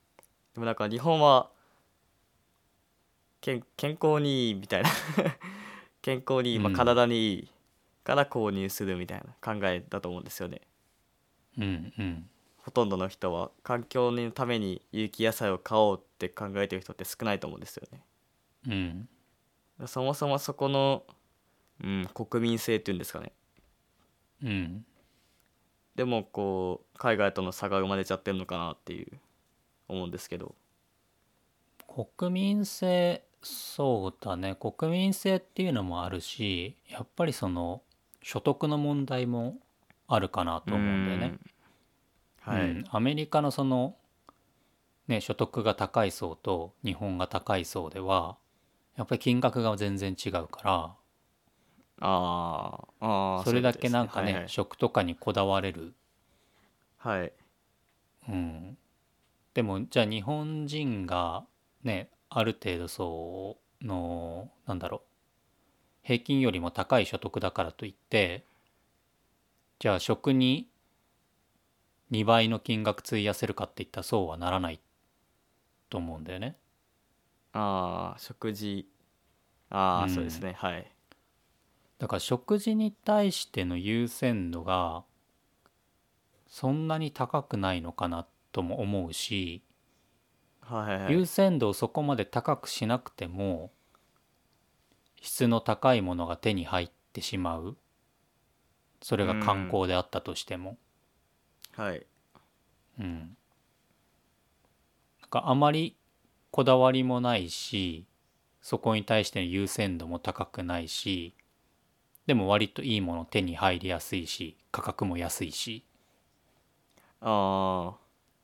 [0.55, 1.50] でもなんか日本は
[3.40, 4.90] 健健康にいいみたいな。
[6.03, 6.76] 健康にいい、まあ、うん。
[6.76, 7.48] 体にいい
[8.05, 10.61] から購入するみたいな考えだと思うんですよね。
[11.59, 12.30] うんうん。
[12.59, 18.05] ほとんどの人は環境のために有機野菜を買おうって考えてる人って少ないと思うんですよね。
[18.68, 19.86] うん。
[19.86, 21.05] そもそもそこの、
[21.82, 23.32] うん、国民性っていうんですかね。
[24.42, 24.86] うん。
[25.96, 29.20] でもこう海外との差が生まれちゃってるのかなっていう
[29.93, 30.55] 思うんですけど。
[32.18, 34.57] 国民性そうだね。
[34.57, 37.82] 国民性っていうのもあるしやっぱりその
[38.22, 39.59] 所得の問題も
[40.07, 41.38] あるかなと思うんだよね。
[42.47, 42.53] うん。
[42.55, 42.84] はい、うん。
[42.90, 43.97] アメリカのその、
[45.09, 48.36] ね、所得が高い層と日本が高い層では
[48.97, 50.95] やっぱり金額が全然違うから。
[52.01, 53.07] あー。
[53.07, 54.49] あーそれだけなんかねそうい。
[54.49, 55.95] 食とかにこだわれる、
[56.99, 57.32] はい。
[58.28, 58.78] うん、
[59.55, 61.44] でもじゃあ日本人が
[61.82, 65.00] ねある程度そうのなんだろう
[66.03, 68.44] 平均よりも高い所得だからといって
[69.78, 70.68] じゃあ食に
[72.11, 74.80] 2倍の金額費やせるかっていったらそうはならない
[75.88, 76.57] と思うんだよね。
[77.53, 78.86] ああ食事。
[79.70, 80.53] ああ、うんそうですね。
[80.53, 80.90] はい。
[81.98, 85.05] だから食事に対しての優先度が
[86.48, 89.62] そんなに高くないのかなとも思うし、
[90.61, 91.12] はいはいはい。
[91.12, 93.72] 優先度をそこまで高くしなくても
[95.20, 97.76] 質の高いものが手に入ってしまう。
[99.00, 100.76] それが観光であったとしても。
[101.76, 102.07] はい。
[103.00, 103.36] うん、
[105.20, 105.96] なんかあまり
[106.50, 108.07] こだわりもないし
[108.61, 111.34] そこに対しての優先度も高くないし
[112.26, 115.84] でも割といいもの手に入りやすいし価格も安いし。
[117.22, 117.94] あ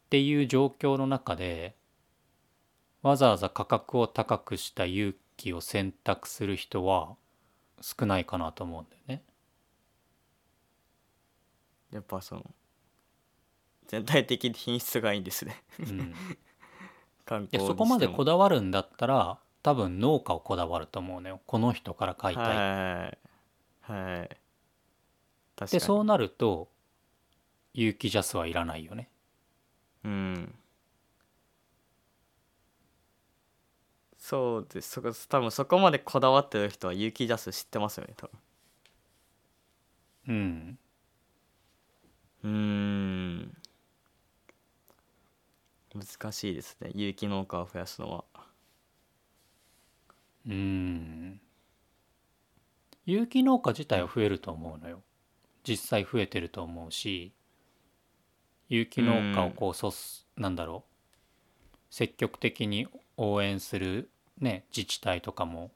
[0.08, 1.76] っていう状況の中で
[3.02, 7.14] わざわざ価格を高くした勇気を選択する人は
[7.82, 9.22] 少ないかなと思うんだよね。
[11.92, 12.44] あやっぱその
[13.86, 15.62] 全体的に品質がいいんですね。
[15.78, 16.14] うん、
[17.26, 21.42] 観で光そこまでこだだわるんだったら多分農家をこだわると思うのよ。
[21.46, 22.56] この人から買いたい。
[22.56, 23.92] はい。
[23.92, 24.36] はい。
[25.66, 26.70] でそうなると
[27.74, 29.10] 有機ジャスはいらないよね。
[30.04, 30.54] うん。
[34.18, 34.90] そうです。
[34.90, 38.38] そこ多分そこまでこだわってる人は有機ジャス知ってますよね多分。
[40.28, 40.78] うん。
[42.42, 43.52] うん。
[45.94, 46.92] 難しいですね。
[46.94, 48.24] 有機農家を増やすのは。
[50.46, 51.40] うん。
[53.06, 55.02] 有機農家自体は増えると思うのよ。
[55.68, 57.32] 実際増えてると思うし。
[58.68, 60.88] 有機農家をこうそすなんだろう。
[61.90, 65.72] 積極的に応援するね自治体とかも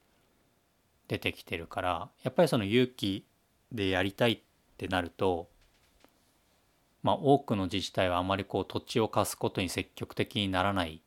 [1.07, 3.25] 出てきてるからやっぱりその有機
[3.71, 4.39] でやりたいっ
[4.77, 5.49] てなると
[7.01, 11.01] まあ多くの自治体はあまりこう土地を貸すことに積極的にならない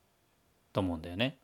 [0.72, 1.38] と思うんだよね。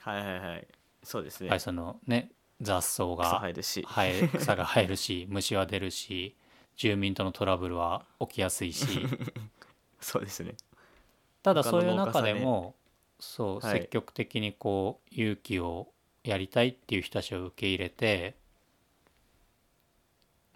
[0.00, 0.68] はいはいはい。
[1.02, 1.48] そうですね。
[1.48, 2.30] やっぱりそのね
[2.62, 3.86] 雑草草が生えるし。
[3.86, 6.36] 生え草が生えるし虫は出るし
[6.76, 8.86] 住民とのトラブルは起きやすいし。
[10.00, 10.54] そうですね。
[11.42, 12.74] ただそういう中でも
[13.18, 13.80] そうはい。
[13.80, 15.92] 積極的にこう勇気を
[16.24, 18.36] やりたいっていう人たちを受け入れて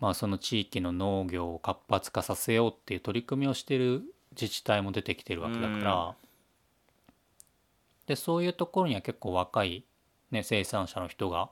[0.00, 4.02] まあその地域の農業を活発化させようっていう取り組みをしてる
[4.32, 6.16] 自治体も出てきてるわけだから。
[8.06, 9.84] でそういうところには結構若い、
[10.32, 11.48] ね、生産者の人が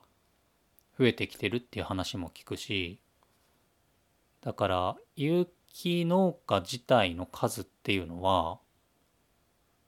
[0.97, 2.99] 増えてきてるっていう話も聞くし
[4.41, 8.59] だから有機農家自体の数っていうのは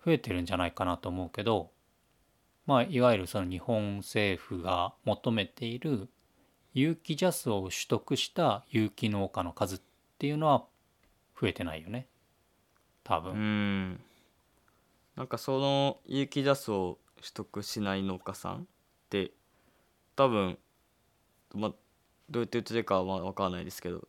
[0.06, 1.72] 増えてるんじゃないかなと思うけど
[2.66, 6.10] まあいわゆるその日本政府が求めている
[6.74, 9.82] 有機ジャスを取得した有機農家の数っ
[10.20, 10.66] ていうのは
[11.40, 12.08] 増えてないよね
[13.04, 13.34] 多う分。
[13.34, 14.00] ん
[15.16, 18.60] なんかその有機ジャスを取得しない農家さんっ
[19.10, 19.32] て
[20.16, 20.58] 多分
[21.54, 21.72] まあ
[22.30, 24.08] どうやって売ってるかは分からないですけど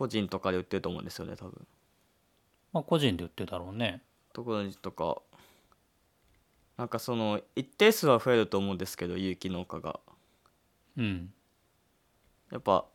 [0.00, 1.66] 個人とかで売ってると思うんですよね多分
[2.72, 4.00] まあ個人で売ってるだろうね。
[4.32, 5.20] ところにとか
[6.78, 10.00] なんかその一定数は増えると思うんですけど有機農家が
[10.96, 11.30] うん。
[12.50, 12.86] やっぱ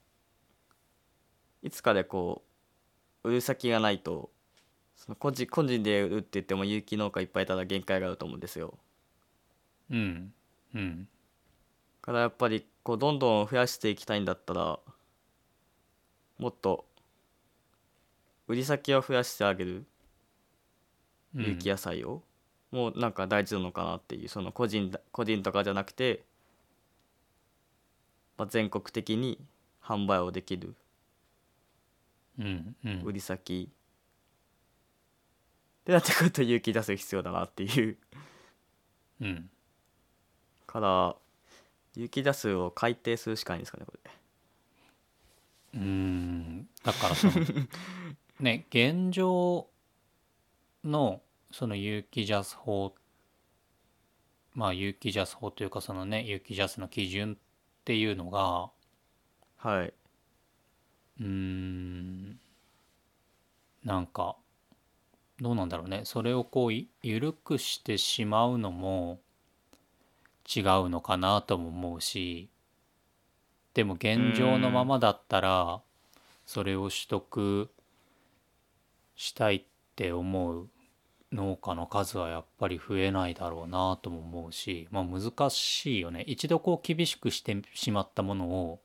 [1.61, 2.41] いつかでこ
[3.23, 4.31] う売る先がないと
[4.95, 8.79] その個人個人で売るって言っても有機農家いっぱいいたら限界があると思うんですよ
[9.91, 10.33] うん。
[10.73, 11.03] うん。
[11.03, 11.07] だ
[12.01, 14.79] からやっぱりこうどんどん増やしていきたいんだったら
[16.39, 16.85] もっと
[18.47, 19.85] 売り先を増やしてあげる
[21.35, 21.43] うん。
[21.43, 22.23] 有機野菜を、
[22.71, 26.23] もうなんか大事なのかなっていうその個人だ個人とかじゃなくて、
[28.37, 29.39] まあ、全国的に
[29.81, 30.75] 販売をできる
[32.39, 32.75] うん。
[32.83, 33.01] うん。
[33.03, 33.69] 売り先。
[35.85, 37.97] でなってくると勇気出す必要だなっていう。
[39.21, 39.49] うん。
[40.65, 41.15] から
[41.95, 44.11] 勇気出すを改定するしかないんですかねこれ。
[45.75, 46.67] うーん。
[46.83, 47.33] だからその
[48.39, 49.67] ね現状
[50.83, 51.21] の
[51.51, 52.93] その有機ジャス法
[54.53, 58.69] まあ有機ジャス法というかそのね有機ジャスの基準っていうのが
[59.57, 59.93] はい。
[61.19, 62.39] うーん
[63.83, 64.35] なんか
[65.39, 66.01] どうなんだろうね。
[66.05, 69.19] それをこうい緩くしてしまうのも
[70.45, 72.49] 違うのかなとも思うし
[73.73, 75.81] でも現状のままだったら
[76.45, 77.69] それを取得
[79.15, 79.63] したいっ
[79.95, 80.69] て思う
[81.31, 86.23] 農家の数はやっぱり増えないだろうなとも思うしまあ難しいよね。
[86.27, 88.79] 一度こう厳しくしてしまったものを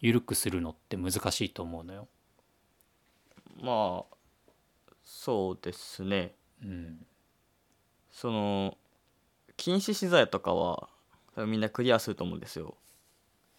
[0.00, 2.08] 緩くするのって難しいと思うのよ。
[3.60, 4.16] まあ
[5.04, 6.34] そうですね。
[6.62, 7.06] うん、
[8.10, 8.76] その
[9.56, 10.88] 禁止資材とかは
[11.34, 12.76] 多分みんなクリアすると思うんですよ。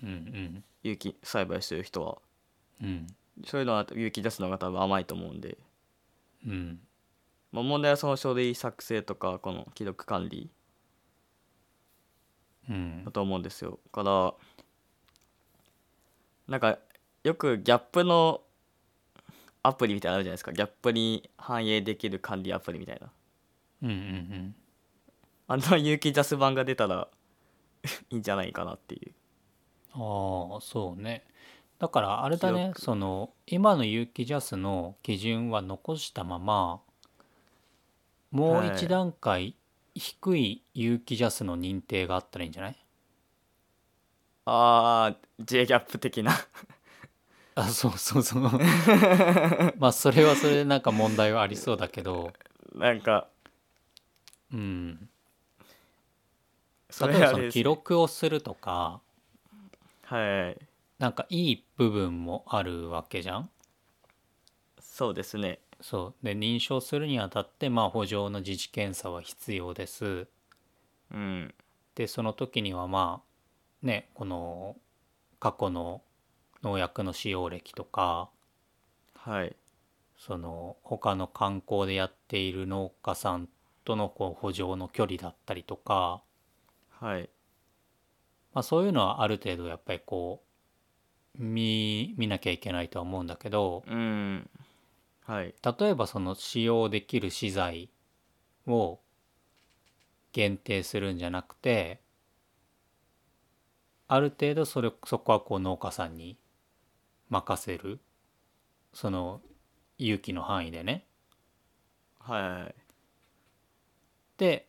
[0.04, 0.64] うんうん。
[0.84, 2.18] 有機栽培してる人は。
[2.82, 3.08] うん。
[3.46, 5.58] そういうのは有機出すのが多分甘いと思うんで、
[6.46, 6.80] うん。
[7.52, 10.50] まあ、問題はその書類作成とかこの記録管理。
[12.70, 13.06] うん。
[13.06, 13.80] だと思うんですよ。
[13.92, 14.34] から
[16.48, 16.80] なんか
[17.24, 18.42] よくギャップの
[19.64, 20.54] アプリみたいなのあるじゃないですか。
[20.54, 23.12] ギャップに反映できる管理アプリみたいな。
[23.84, 24.56] うんうん。
[25.48, 27.08] あの有機ジャス版が出たら
[28.10, 29.14] いいんじゃないかなっていう。
[29.94, 31.26] ああそうね
[31.80, 36.82] だからあれだねその今の有機ジャスの基準は残したまま
[38.32, 39.56] もうはい一段階
[39.94, 42.76] 低い有機ジャスの認定があったらいいんじゃない？
[44.46, 46.32] あー J ギャップ的な。
[47.56, 48.42] あそうそうそう。
[49.78, 52.32] まあそれはそれでなんか問題はありそうだけど。
[52.76, 53.28] なんか。
[54.54, 55.10] うん。
[56.90, 59.02] そ例えばその記録をするとか。
[60.04, 60.67] はい
[61.00, 63.50] なんかいい部分もあるわけじゃん？
[64.80, 65.60] そうですね。
[65.80, 66.26] そう。
[66.26, 70.28] で認証するにあたってまあ補助の自治検査は必要です。
[71.12, 71.54] うん。
[71.96, 74.76] でその時にはまあねこの
[75.40, 76.02] 過去の
[76.64, 78.30] 農薬の使用歴とか
[79.14, 79.56] はい。
[80.18, 83.48] その他の観光でやっている農家さん
[83.86, 86.24] とのこう補助の距離だったりとか、
[86.90, 87.30] はい。
[88.54, 90.47] まあ、そういうのはある程度やっぱりこう
[91.38, 94.50] 見見なきゃいけないとは思うんだけどうん。
[95.26, 95.54] はい。
[95.80, 97.90] 例えばその使用できる資材
[98.68, 99.00] を
[100.32, 102.00] 限定するんじゃなくて
[104.10, 106.38] ある程度それそこはこう農家さんに
[107.30, 108.00] 任せる。
[108.94, 109.42] その
[109.98, 111.06] 有機の範囲でね。
[112.20, 112.76] はいはい。
[114.38, 114.68] で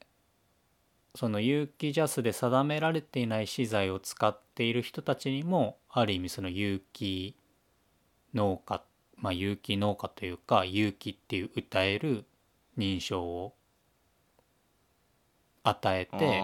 [1.14, 7.36] その有機ジャスで定められていない資材を使っている人たちにもある意味その有機
[8.34, 8.82] 農家
[9.16, 12.24] まあ有機農家というか有機っていう歌える
[12.76, 13.54] 認証を
[15.64, 16.42] 与えて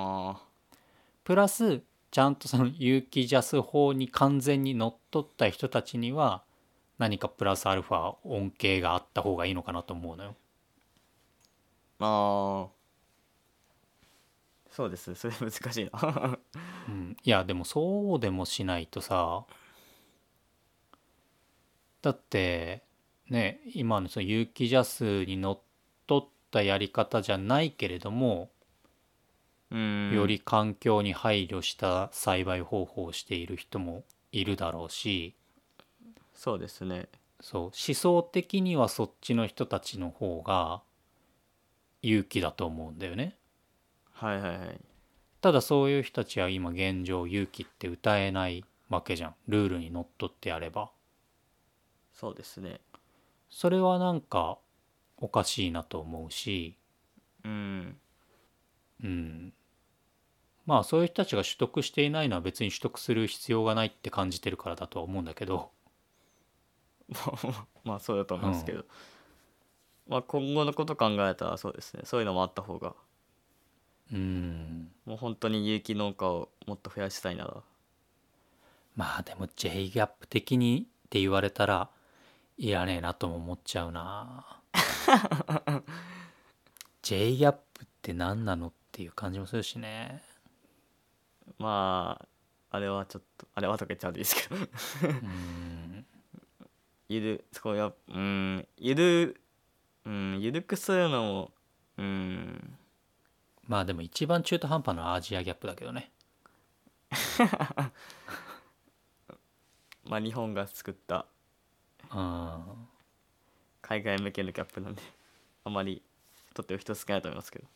[1.23, 6.43] プラスちゃんとその有機ジャス法に完全にのっとった人たちには
[6.99, 10.37] 何かプラスアルファ恩恵があった方がいいのかなと思うのよ。
[12.01, 12.69] ーあ
[14.75, 15.09] そうです。
[15.11, 16.39] ねそれ難しいな。
[16.89, 19.45] うん、いやでもそうでもしないとさ
[22.03, 22.83] だって
[23.31, 25.61] ね今のその有機ジャスにのっ
[26.09, 28.51] とったやり方じゃないけれども、
[29.71, 30.13] うん。
[30.13, 34.03] より環境に配慮した栽培方法をしている人も
[34.33, 35.37] いるだろうし
[36.35, 37.07] そうですね。
[37.41, 40.83] そう思想的にはそっちの人たちの方が
[42.03, 43.37] 勇気だと思うんだよね。
[44.15, 44.81] はいはいはい。
[45.41, 49.35] ただそういう人たちは今現状勇気って歌えないわけじゃん。
[49.47, 50.91] ルールにのっとってやれば。
[52.13, 52.81] そうですね。
[53.51, 54.59] それはなんか
[55.19, 56.77] おかしいなと思うし。
[57.45, 57.97] うん。
[59.03, 59.53] うん。
[60.65, 65.71] まあそういう人たちが取得していないのは別に取得する必要がないって感じてるからだとは思うんだけど。
[67.85, 68.87] まあそうだと思いますけど、
[70.09, 72.03] まあ今後のこと考えたらそうですね。
[72.05, 72.95] そういうのもあった方が
[74.15, 74.89] うん。
[75.05, 77.63] もう本当に有機農家をもっと増やしたいなら。
[78.97, 81.91] まあでも J ギャップ的にって言われたら
[82.57, 84.47] いらねえなとも思っちゃうな。
[87.03, 90.23] J ギャップって何なのっていう感じもするしね。
[91.59, 92.21] ま
[92.71, 94.57] ああれはちょっとあれはとか言っちゃうんですけど。
[94.57, 96.07] うん。
[97.09, 98.67] ゆるそこやうん。
[98.79, 99.41] ゆる
[100.05, 100.41] うん。
[100.41, 101.51] ゆるくするのも
[101.99, 102.79] うん
[103.67, 106.11] まあでも一番中途半端なアジアギャップだけどね。
[110.05, 111.27] まあ日本が作った。
[112.13, 112.89] うん。
[113.81, 115.03] 海外向けのギャップなんで
[115.65, 116.03] あまり
[116.55, 117.67] とってる人少ないと思いますけど。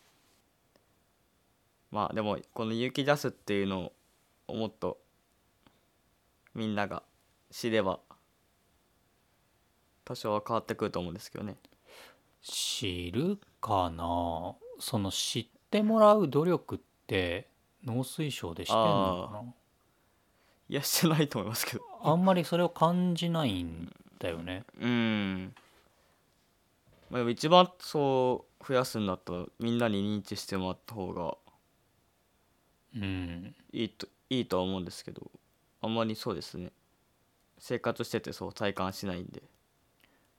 [1.90, 3.92] まあでもこの有機ジャスっていうの
[4.46, 5.00] をもっと
[6.54, 7.02] みんなが
[7.50, 8.00] 知れば
[10.04, 11.56] 多少は変わってくると思うんですけどね。
[12.42, 14.54] 知るかな？
[14.80, 17.48] その知ってもらう努力って
[17.84, 19.54] 農水省でしてんの
[20.68, 21.80] いやしてないと思いますけど。
[21.80, 24.64] かなあんまりそれを感じないんだよね。
[24.80, 25.54] うん。
[27.10, 31.36] まあでも一番そう増やすんだったらみんなに認知してもらった方が
[32.94, 33.54] うん。
[33.72, 35.30] いいといいとは思うんですけど
[35.80, 36.72] あんまりそうですね。
[37.58, 39.42] 生活しててそう体感しないんで。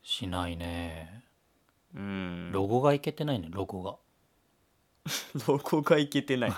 [0.03, 1.23] しないね。
[1.95, 2.51] うん。
[2.51, 3.95] ロゴがいけてないねロゴが
[5.47, 6.53] どこがいけてない。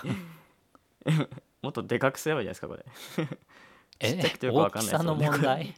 [1.62, 2.84] もっとでかくすればいいじゃないで
[3.24, 4.08] すかこれ。
[4.08, 5.74] ちっちゃくてよくわかんないですよね大きさの問題？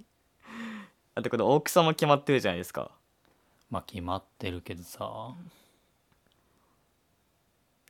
[1.14, 2.90] だってこれ大きさも決まってるじゃないですか。
[3.70, 5.34] まあ決まってるけどさ。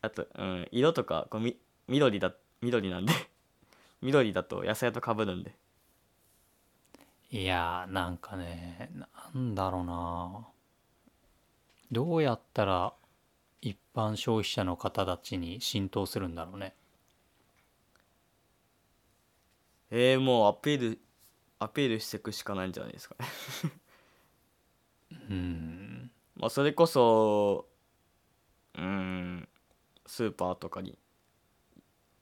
[0.02, 1.56] あと、うん、色とかこうみ
[1.88, 3.12] 緑だ緑なんで。
[4.02, 5.56] 緑だと野菜とかぶるんで。
[7.30, 9.08] いやーなんかねな
[9.40, 10.46] んだろうな。
[11.90, 12.92] どうやったら
[13.64, 16.74] 一般消費者の方たちに浸透するんだろうね。
[19.90, 21.00] えー、もうアピール
[21.58, 23.26] アピールしていくしかないんじゃないですかね。
[25.30, 26.10] うん。
[26.36, 27.66] まあそれこそ
[28.76, 29.48] うん
[30.06, 30.98] スーパーとかに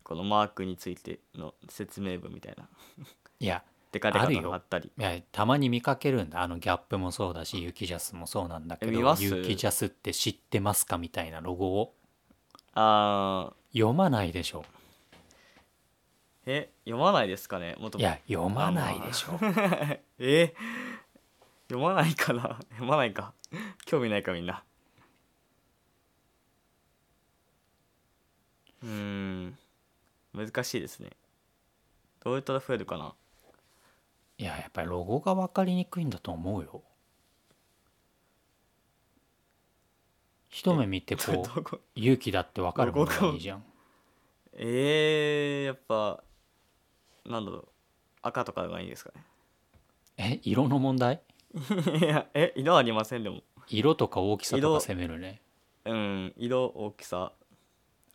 [0.05, 2.69] このマークについての説明文みたいな。
[3.41, 4.91] いやデカデカあるよと貼ったり。
[4.99, 6.43] いやたまに見かけるんだ。
[6.43, 9.23] あのギャップもそうだしユキジャスもそうなんだけどえ見ます。
[9.23, 11.95] ユキジャスって知ってますかみたいなロゴを。
[12.75, 13.79] あー。
[13.79, 14.65] 読まないでしょ。
[16.47, 17.77] え読まないですかね？
[17.79, 17.99] もっと。
[17.99, 19.39] いや読まないでしょ。
[20.19, 20.55] え？
[21.69, 22.59] 読まないかな？
[22.73, 23.35] 読まないか。
[23.87, 24.65] 興味ないかみんな。
[28.83, 28.89] うー
[29.49, 29.59] ん。
[30.35, 31.11] 難しいですね。
[32.25, 33.15] どうやったら増えるかな？
[34.43, 36.83] いややっぱりロゴが分かりにくいんだと思うよ。
[40.49, 43.65] 一目見てこう 勇気だって分かるものがいいじゃん。
[44.55, 46.25] えー、やっぱ
[47.25, 47.69] なんだろう。
[48.23, 49.13] 赤とかがいいんですか
[50.17, 51.23] え色の問題？
[51.55, 53.45] ねいやえ色ありませんでも。
[53.69, 55.41] 色とか大きさと色か攻めるね。
[55.85, 57.33] うん色大きさ。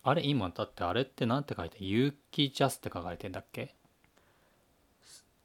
[0.04, 3.77] あれ今だってあれってなんて書いて有機ジャスって書かれてんだっけ？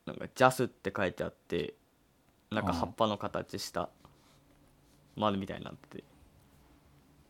[0.07, 1.75] なんか「ジャス」って書いてあって
[2.51, 2.79] なんかうん。
[2.79, 3.89] 葉っぱの形した
[5.17, 6.05] 丸みたいになってて。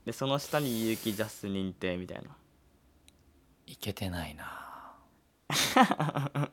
[0.06, 2.36] でその下に有機ジャス認定みたいな。
[3.66, 4.96] いけてないな。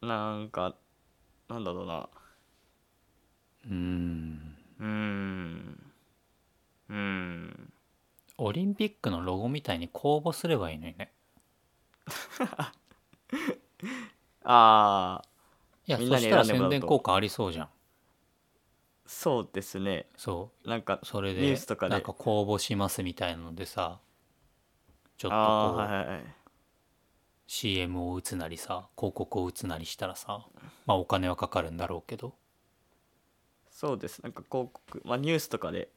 [0.00, 0.76] なんか
[1.48, 2.08] なんだろうな。
[3.64, 4.56] うーん。
[4.78, 5.92] うーん。
[6.88, 7.72] うーん。
[8.38, 11.12] オリンピックのロゴみたいに公募すればいいのにね
[14.48, 15.28] ああ
[15.86, 16.80] いやみんなにそしたら宣選んでもらうと。
[16.80, 17.68] 伝効果ありそうじゃん。
[19.06, 20.06] そうですね。
[20.16, 21.92] そなんかうそれでニュースとかで。
[21.92, 24.00] なんか公募しますみたいなのでさ
[25.16, 26.24] ちょっとああこう、はいはいはい。
[27.48, 30.46] CM を打つなりさ広告を打つなりしたらさ
[30.86, 32.34] まあお金はかかるんだろうけど。
[33.70, 34.22] そうです。
[34.22, 35.88] なんか広告まあニュースとかで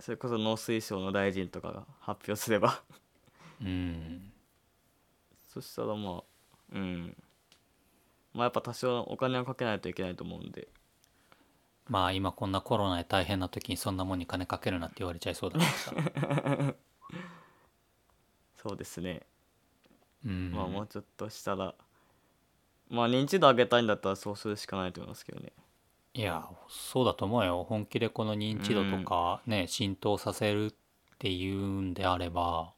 [0.00, 2.82] それこそ農水省の大臣とかが発表すれば。
[3.60, 4.32] うん。
[5.48, 6.24] そしたらまあ
[6.72, 7.16] うん。
[8.34, 10.68] まあやっぱ多少お金をかけないといけないと思うんで。
[11.88, 16.74] まあ今こんなコロナで大変な時にそんなもんに金かけるなって言われちゃいそうだからさ
[18.56, 19.22] そうですね、
[20.24, 20.50] うん。
[20.52, 21.74] まあもうちょっとしたら。
[22.88, 25.52] まあ認知度上げたいんだったらそうするしかないと思いますけどね。
[26.14, 27.64] いやそうだと思うよ。
[27.68, 30.74] 本気でこの認知度とかね、浸透させるっ
[31.18, 32.72] ていうんであれば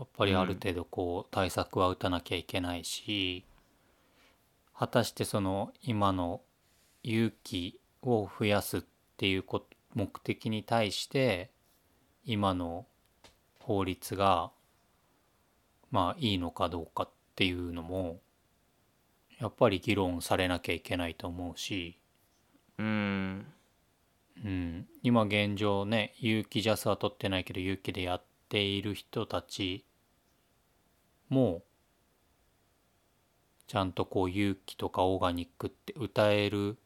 [0.00, 3.44] やっぱりある程度こう対策は打たなきゃいけないし、
[4.74, 6.40] 果たしてその今の
[7.02, 8.82] 勇気を増やすっ
[9.18, 11.50] ていうこ目的に対して
[12.24, 12.86] 今の
[13.58, 14.50] 法律が
[15.90, 18.20] まあいいのかどうかっていうのも
[19.38, 21.98] やっぱり議論されなきゃいけないと思うし、
[22.78, 23.44] うん。
[24.42, 29.84] うん、今現状ね有機ジャスは取ってないけど有機でやっている人たち
[31.30, 31.62] も
[33.66, 36.76] ちゃんとこう有機とかオーガニックって歌える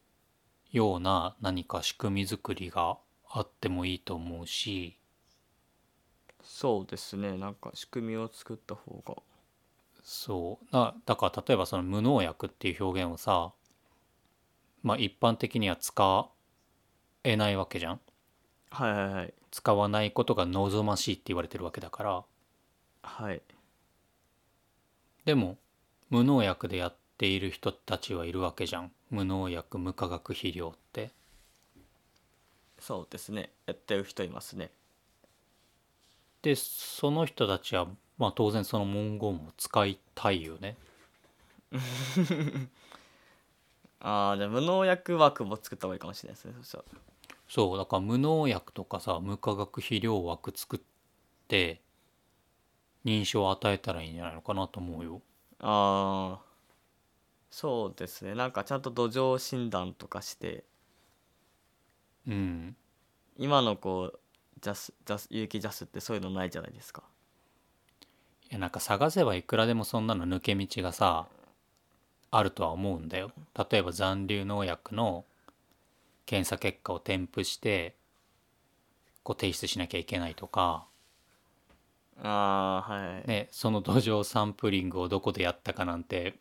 [0.71, 4.99] ような何か仕組み作りがあってもいいと思うし。
[6.43, 7.37] そうですね。
[7.37, 9.15] なんか仕組みを作った方が。
[10.03, 10.71] そう。
[10.71, 13.51] だだから例えばその無農薬っていう表現をさ
[14.83, 16.29] まあ一般的には使
[17.23, 17.99] えないわけじゃん。
[18.69, 19.33] はいはいはい。
[19.49, 22.23] 使わないことが望ましいって言われてるわけだから。
[23.01, 23.41] はい
[25.25, 25.57] でも
[26.09, 28.91] 無農薬でやっている人たちはいるわけじゃん。
[29.09, 31.11] 無農薬無化学肥料って。
[32.79, 33.49] そうですね。
[33.65, 34.69] やってる人いますね。
[36.43, 37.87] でその人たちは
[38.19, 40.77] まあ当然その文言も使いたいよね。
[43.99, 46.83] ああじゃあ無農薬枠も作った方がいいかもしれないですねそしたら。
[47.49, 50.79] そうだから無農薬とかさ無化学肥料枠作っ
[51.47, 51.81] て
[53.05, 55.21] 認証を与えたらいいんじゃないのかなと思うよ。
[55.59, 56.45] ああ
[57.51, 58.35] そうですね。
[58.35, 60.65] なんかちゃんと土壌診断とかして。
[62.27, 62.75] うん。
[63.37, 64.19] 今のこう
[64.59, 67.03] ジャスジャス有機ジャスってそういうのないじゃないですか。
[68.49, 71.27] いやなんか探せばいくらでもそんなの抜け道がさ
[72.31, 73.31] あるとは思うんだよ。
[73.69, 75.25] 例えば残留農薬の
[76.25, 77.95] 検査結果を添付して
[79.23, 80.87] こう提出しなきゃいけないとか、
[82.21, 86.35] ああはい、ね、その土壌サンプリングをどこでやったかなんて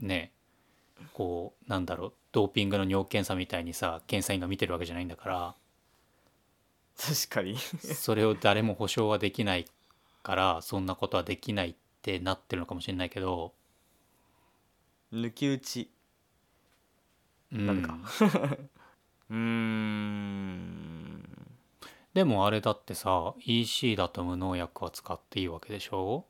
[0.00, 0.32] ね
[1.12, 5.54] こうなんだろうドーピングの尿検査みたいにさ検査員が見てるわけじゃないんだから。
[6.96, 7.56] 確かに。
[7.58, 9.66] それを誰も保証はできない
[10.22, 13.52] からそんなことはできないってなってるのかもしれないけど、
[15.12, 15.90] 抜き打ち。
[17.52, 17.66] うん。
[17.66, 17.98] ダメか。
[19.30, 20.93] うーん
[22.14, 26.24] でもあれだってさ EC だと無農薬は使っていいわけでしょ？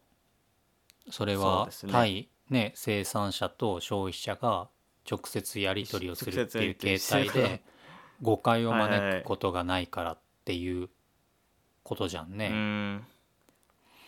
[1.11, 1.93] それはですね。
[1.93, 4.69] 対ね生産者と消費者が
[5.09, 7.63] 直接やり取りをするっていう形態で
[8.23, 10.89] 誤解を招くことがないからっていう
[11.83, 13.03] ことじゃんうね。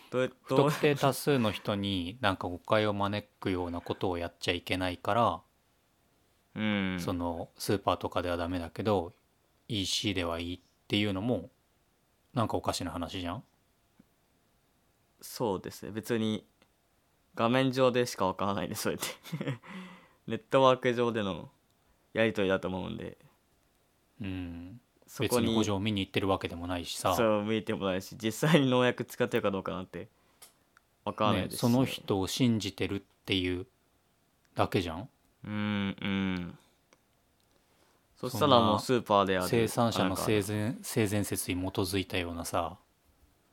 [0.09, 5.41] 不特定多数の人になんか誤解を招くようなことをやっちゃいけないから、
[6.55, 6.97] うん。
[6.99, 9.13] そのスーパーとかではダメだけど
[9.67, 11.49] EC ではいいっていうのも
[12.37, 13.43] なんかおかしな話じゃん？
[15.19, 15.91] そうですね。
[15.91, 16.45] 別に
[17.33, 19.05] 画面上でしかわからないでそれって。
[20.27, 21.49] ネットワーク上での
[22.13, 23.17] やり取りだと思うんで。
[24.21, 24.79] うん。
[25.07, 30.09] そこに別に補助を見に行ってるわけでもないしさ、そう見てもないし実際に農薬使ってるかどうかなんて
[31.05, 31.59] わからないね、ですし。
[31.61, 33.65] その人を信じてるっていう
[34.53, 35.09] だけじゃん？
[35.45, 35.51] うん
[36.01, 36.59] うん
[38.17, 39.47] そしたらもうスーパーである。
[39.47, 42.77] 生産者の性善性善説に基づいたようなさ。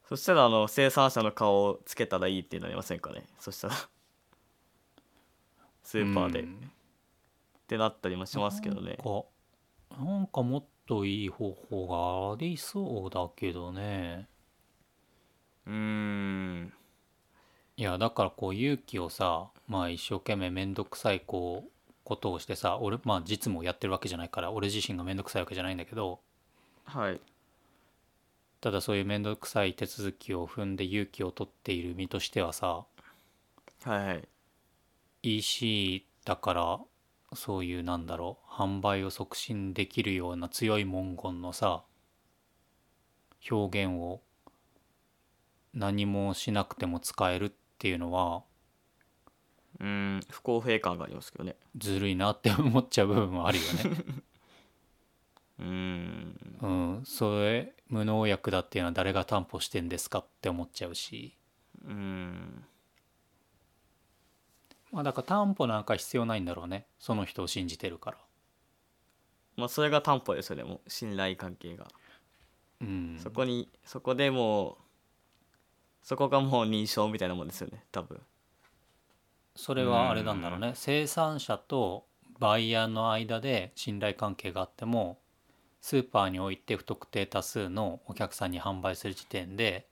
[0.05, 3.27] そしたらあの生産者の顔をつけたらいいってなりませんかね？
[3.39, 3.75] そしたら。
[5.83, 6.71] スーパーで、っうん。
[7.67, 8.99] てなったりもしますけどね。
[8.99, 11.87] なんかなんかもっといい方法
[12.29, 14.29] がありそうだけどね。
[15.67, 16.73] うーん。
[17.79, 26.21] いやだからこう勇気をさまあ一生懸命めんどくさいこうことをしてさ俺まあ実務をやってるわけじゃないから俺自身がめんどくさいわけじゃないんだけど。
[26.85, 27.19] はい。
[28.61, 32.87] ただそういうめんどくさい手続きを踏んで勇気を取っている身としてはさは
[33.87, 34.29] いはい。
[35.23, 36.81] EC だから
[37.35, 41.83] そういうなんだろう販売を促進できるような強い文言のさ
[43.51, 44.21] 表現を
[45.73, 48.43] 何もしなくても使えるっていうのは
[49.81, 51.57] うーん不公平感がありますけどね。
[51.77, 53.83] ずるいなって思っちゃう部分はあるよね。
[55.61, 56.59] うーん。
[56.61, 56.67] う
[57.01, 61.37] ん、それ無農薬だっていうのは誰が担保してんですかって思っちゃうし、
[61.85, 62.65] うーん。
[64.93, 66.87] まあ、だから担保なんか必要ないんだろうね。
[66.99, 68.19] その人を信じてるから。
[69.57, 71.87] まあそれが担保ですよねもう信頼関係が、
[72.81, 74.77] うん、そこにそこでもう
[76.03, 78.21] そこがもう認証みたいなもんですよね多分
[79.55, 80.73] それはあれなんだろうね。
[80.75, 82.07] 生産者と
[82.39, 85.19] バイヤーの間で信頼関係があっても
[85.81, 89.87] スーパーにおいて不特定多数のお客さんに販売する時点で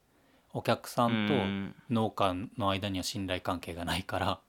[0.52, 1.74] お客さんとうん。
[1.90, 4.40] 農家の間には信頼関係がないから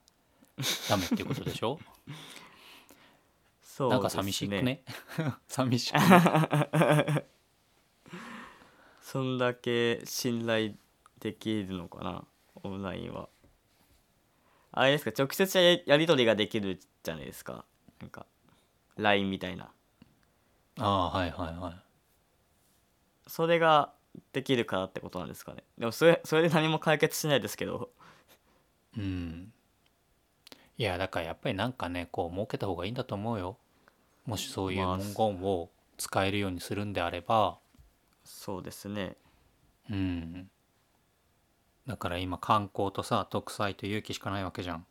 [0.90, 1.80] ダメっていうことでしょ？
[3.62, 4.84] そうなんか寂しくね？
[5.48, 7.26] 寂しくね？
[9.02, 10.74] そんだけ信頼
[11.20, 12.24] できるのかな？
[12.64, 13.28] オンラインは
[14.74, 15.12] あれですか？
[15.18, 17.66] 直接やり取りができるじゃないですか。
[18.00, 18.26] なんか
[18.98, 19.72] LINE みたいな。
[20.80, 21.76] ああはいはいはい。
[23.28, 23.94] それが
[24.34, 25.64] できるからってことなんですかね？
[25.78, 27.92] でもそれそれで何も解決しないですけど。
[28.98, 29.54] うん。
[30.78, 33.58] いやだからやっぱりなんかねこう設けた方がいいんだと思うよ。
[34.26, 37.60] もしそういうまあ文言を使えるようにするんであれば。
[38.24, 39.18] そうですね。
[39.90, 40.50] うん
[41.88, 44.86] だから今観光とさ特裁と勇気しかないわけじゃん。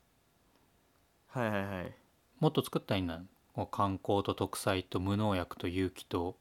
[1.28, 1.94] はいはいはい。
[2.40, 3.66] もっと作ったらいいんだよ。
[3.66, 6.36] 観光と特裁と無農薬と勇気と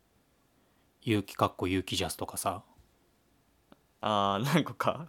[1.01, 2.63] 勇気かっこ勇気ジャスとかさ。
[4.01, 5.07] ああ何個か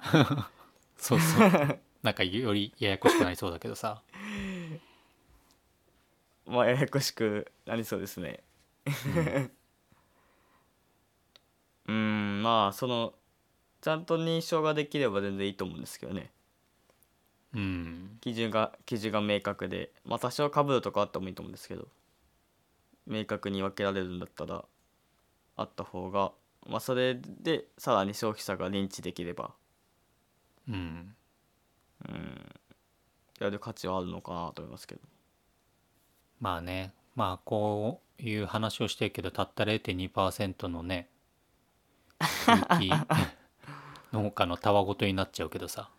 [0.97, 1.79] そうそう。
[2.03, 4.03] なんかよりややこしくなりそうだけどさ。
[6.47, 8.43] まあややこしくなりそうですね。
[11.87, 13.15] うーん まあその
[13.81, 16.31] ちゃんと認証ができれば全然いいと思うんですけどね。
[17.55, 18.19] うん。
[18.21, 21.89] 基準が基準が明確でまあ多少かぶるとかあってもいいと思うんですけど。
[23.07, 24.65] 明確に分けられるんだったら
[25.57, 26.33] あった方が
[26.69, 29.53] まあそれでさらに消費者が認知できれば。
[30.69, 31.15] うん。
[33.41, 35.01] やる価値はあるのかなと思いますけど。
[36.41, 36.93] まあね。
[37.17, 41.09] まあこういう話をしてるけどたった0.2%のね
[44.13, 45.91] 農家のたわごとになっちゃうけどさ。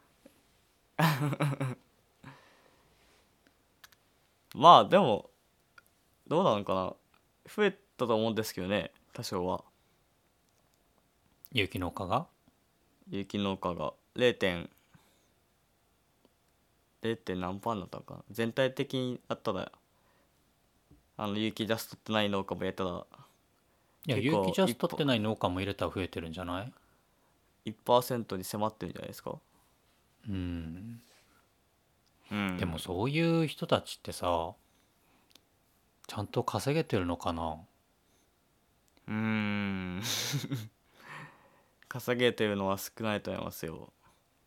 [4.55, 5.29] まあでも
[6.27, 6.93] どうなのかな。
[7.53, 9.63] 増えたと思うんですけどね多少は。
[11.51, 12.27] 有機農家が？
[13.09, 13.93] 有機農家が。
[14.15, 14.37] 0.
[14.37, 14.69] 点
[17.01, 17.15] 0.
[17.17, 18.23] 点何パーになったのかな。
[18.29, 19.71] 全体的にあったら
[21.17, 23.05] あの有機ジャストってない農家もやったら
[24.07, 26.73] いや有機ジャストってない農家も入れたら増えてるんじゃない？
[27.65, 29.39] 1%に迫ってるんじゃないですか？
[30.27, 31.01] うん。
[32.31, 32.57] うん。
[32.57, 34.53] でもそういう人たちってさ
[36.07, 37.59] ちゃんと稼げてるのかな？
[39.07, 40.01] うーん。
[41.87, 43.91] 稼げてるのは少ないと思いますよ。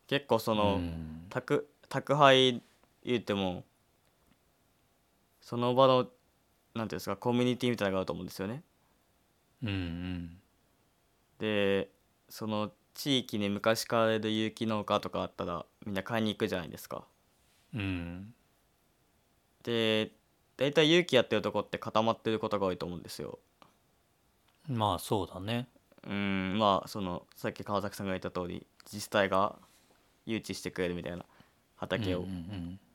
[0.07, 1.27] 結構その、うん。
[1.29, 2.63] 宅宅配
[3.03, 3.63] 言うても
[5.41, 6.09] その場の
[6.73, 8.63] なんていうんですかコミュニティみたいなのがあると思うんですよね。
[9.61, 10.41] うんうん。
[11.39, 11.89] で
[12.29, 17.03] その地域に昔からいる有機農家とかあったらみんな買いに行くじゃないですか。
[17.75, 18.33] うん。
[19.63, 20.11] で
[20.57, 23.39] 大体有機やってるとこって固まってることが多いと思うんですよ。
[24.67, 25.67] まあそうだね。
[26.07, 26.57] うん。
[26.57, 29.59] まあそのさっき川崎さんが言った通り自治体が
[30.25, 31.25] 誘致してくれるみたいな
[31.75, 32.79] 畑を、うんうん。
[32.79, 32.87] っ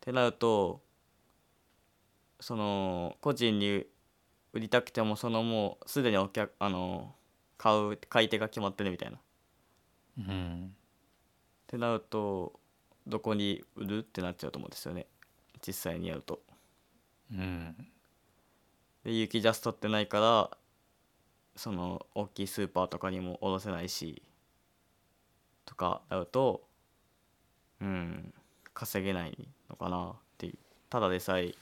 [0.00, 0.80] てなると
[2.38, 3.84] その個人に
[4.52, 7.12] 売りたくてもそのもうすでにお客あの
[7.60, 9.18] 買う買い手が決まってるみたいな。
[9.18, 9.20] っ
[10.18, 10.30] うん。
[10.30, 10.76] うん
[11.66, 12.58] てなると
[13.06, 13.98] どこに売る？
[13.98, 15.06] ってなっちゃうと思うんですよね。
[15.60, 16.40] 実際にやると。
[17.30, 17.76] うん。
[19.04, 20.56] で有機ジャストってないから
[21.54, 24.22] その大きいスーパーとかにも卸せないし
[25.66, 26.62] とかなると
[27.80, 28.32] うん
[28.72, 29.36] 稼げない
[29.68, 30.58] のかなっていう。
[30.88, 31.54] ただでさえ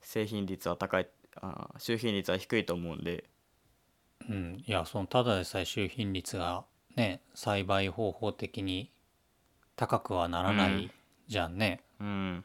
[0.00, 1.06] 製品率は高い
[1.36, 3.24] あ収品率は低いと思うんで
[4.28, 6.64] うん、いやそのただでさえ収品率が
[6.96, 8.90] ね栽培方法的に
[9.76, 10.90] 高くはならない
[11.28, 11.80] じゃんね。
[12.00, 12.44] うん。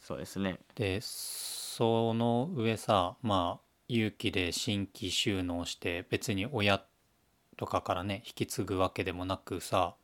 [0.00, 0.58] そうですね。
[0.74, 6.82] でその上さまあ有機で新規収納して別に親
[7.56, 9.94] とかからね引き継ぐわけでもなくさ、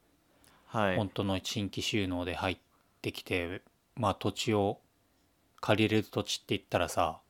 [0.66, 0.96] はい。
[0.96, 2.58] 本当の新規収納で入っ
[3.02, 3.62] てきて
[3.96, 4.80] まあ土地を
[5.60, 7.20] 借りれる土地って言ったらさ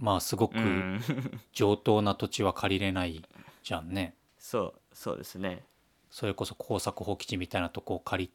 [0.00, 1.00] まあすごくうん。
[1.52, 3.22] 上等な土地は借りれない
[3.62, 4.16] じゃんね。
[4.38, 5.64] そうそうですね。
[6.10, 8.32] それこそ耕作放棄地みたいなとこを借り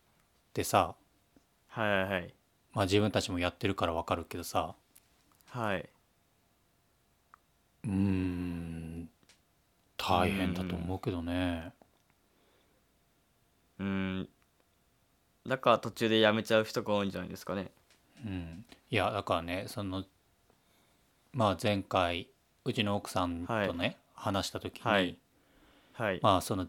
[0.54, 0.96] てさ
[1.68, 2.34] はいはいはい。
[2.74, 4.76] まあ自分たちもやってるからわかるけどさ。
[5.48, 5.90] はい、
[7.86, 9.10] うーん
[9.98, 11.74] 大変だと思うけどね。
[13.80, 14.30] うん。
[15.48, 17.72] だから途中でやめちゃう人が多いんじゃないですかね。
[18.24, 20.06] うん、いやだからねその
[21.36, 22.30] まあ前回
[22.64, 25.18] うちの奥さんとね、話した時に、はい。
[25.94, 26.20] はい。
[26.24, 26.66] まあその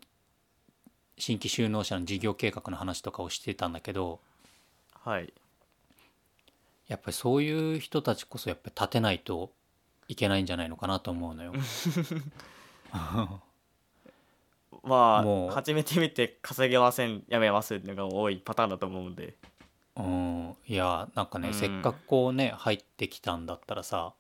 [1.17, 4.21] 新規就農者の事業計画の話とかをしてたんだけど
[5.03, 5.33] はい。
[6.89, 9.53] やっぱりそういう人たちこそやっぱり立てないと
[10.09, 11.53] いけないんじゃないのかなと思うのよ。
[14.83, 19.37] まもうあ始めてみて稼げませんやめますっていうのが多いパターンだと思うんで。
[19.97, 21.55] うん、いやなんかね、うん。
[21.55, 24.13] せっかくこうね入ってきたんだったらさ、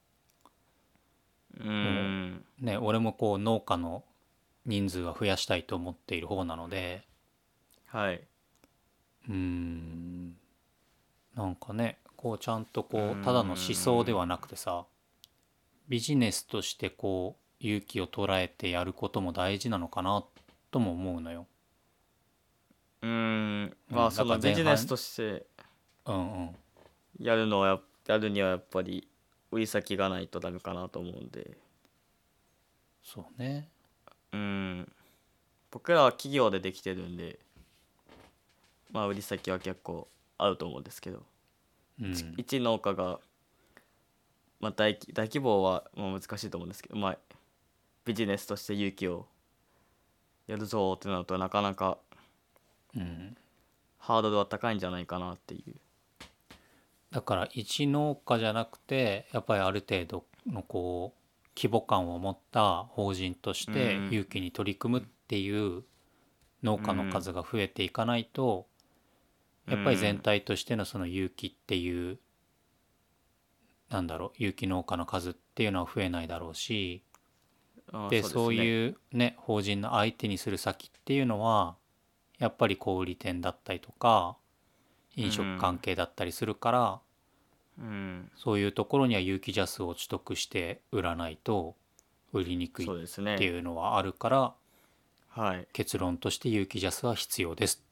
[1.60, 2.44] うん。
[2.60, 4.04] ね、俺もこう農家の
[4.64, 7.04] 人数は増やしたいと思っている方なので。
[7.86, 8.20] はい、
[9.28, 10.36] うーん。
[11.34, 13.22] なんかねこうちゃんとこううん。
[13.22, 14.84] ただの思想ではなくてさ
[15.88, 20.24] ビジネスとしてこう勇気を捉えてやることも大事なのかな
[20.70, 21.46] とも思うのよ。
[23.02, 23.76] うん。
[23.88, 25.46] まうんあそのビジネスとして
[26.06, 26.56] うんうん。
[27.18, 29.08] やるのはややるにはやっぱり
[29.50, 31.56] 売り先がないとダメかなと思うんで。
[33.02, 33.68] そうね。
[34.32, 34.92] うん。
[35.70, 37.38] 僕らは企業でできてるんで
[38.90, 41.22] まあ売り先は結構あると思うんですけど、
[42.00, 43.20] うん、一農家が、
[44.60, 47.18] まあ、大規大規模はまあ難しいと思うんですけど、まあ、
[48.04, 49.26] ビジネスとして勇気を
[50.46, 51.98] やるぞってなるとなかなか
[52.96, 53.36] うん、
[53.98, 55.74] ハードルは高いんじゃないかなっていう
[57.16, 65.84] だから一農家じゃなくてやっぱりある程度のこう規模感を持った法人としてうん勇気に取り組むっていう
[66.62, 68.66] 農家の数が増えていかないと、
[69.66, 72.18] やっぱり全体としてのその勇気っていう、
[73.88, 77.02] なんだろう有機農家の数っていうのは増えないだろうし
[78.10, 81.76] でそうういうね法人の相手にする先っていうのは
[82.38, 84.36] やっぱり小売店だったりとか
[85.14, 87.00] 飲食関係だったりするから、
[87.78, 88.30] うん。
[88.36, 91.74] そういうところには有機ジャスを取得して売らないと
[92.32, 93.08] 売りにくいっ
[93.38, 94.54] ていうのはあるから
[95.28, 95.68] はい。
[95.72, 97.84] 結論として有機ジャスは必要です。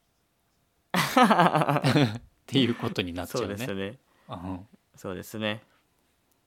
[0.95, 3.55] っていうことになっちゃそううね。
[3.55, 3.99] ですね。
[4.29, 4.67] うん。
[4.95, 5.61] そうですね。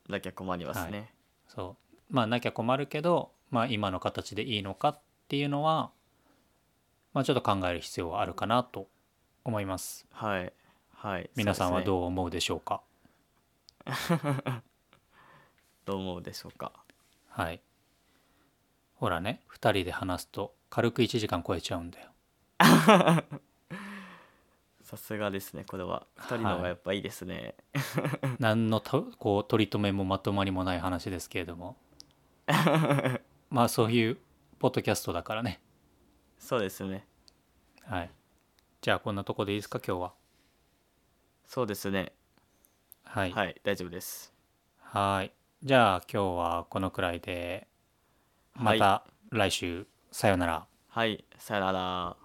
[0.09, 1.13] なきゃ困りますね、
[1.47, 1.77] そ
[2.11, 2.15] う。
[2.15, 5.91] まあなきゃ困るけど、まあ、今の形でいいのかっていうのは、
[7.13, 8.89] まあ、ちょっと考える必要はあるかなと
[9.45, 10.07] 思います。
[10.11, 10.53] はい。
[10.95, 11.31] はい。
[11.37, 12.83] 皆さんはうどう思うでしょうか？
[15.85, 16.73] どう思うでしょうか？
[17.29, 17.61] はい。
[18.95, 22.11] ほらね2人で話すと軽く1時間超えちゃうんだよ。
[24.83, 26.07] さすがですねこれは。
[26.17, 27.55] 2人の方がやっぱいいですね、
[28.39, 31.77] 何のとこう取り留めもまとまりもない話ですけれども。
[33.51, 34.19] まあそういう
[34.59, 35.61] ポッドキャストだからね。
[36.39, 37.07] そうですね。
[37.85, 38.11] はい。
[38.81, 40.15] じゃあこんなとこでいいですか今日は。
[41.47, 42.13] そうですね
[43.11, 43.33] はい。
[43.33, 44.33] はい大丈夫です。
[44.81, 45.33] はい。
[45.63, 47.67] じゃあ今日はこのくらいで
[48.55, 48.79] まはい。
[48.79, 49.87] た来週。
[50.13, 50.67] さよなら。
[50.89, 52.17] はいさよなら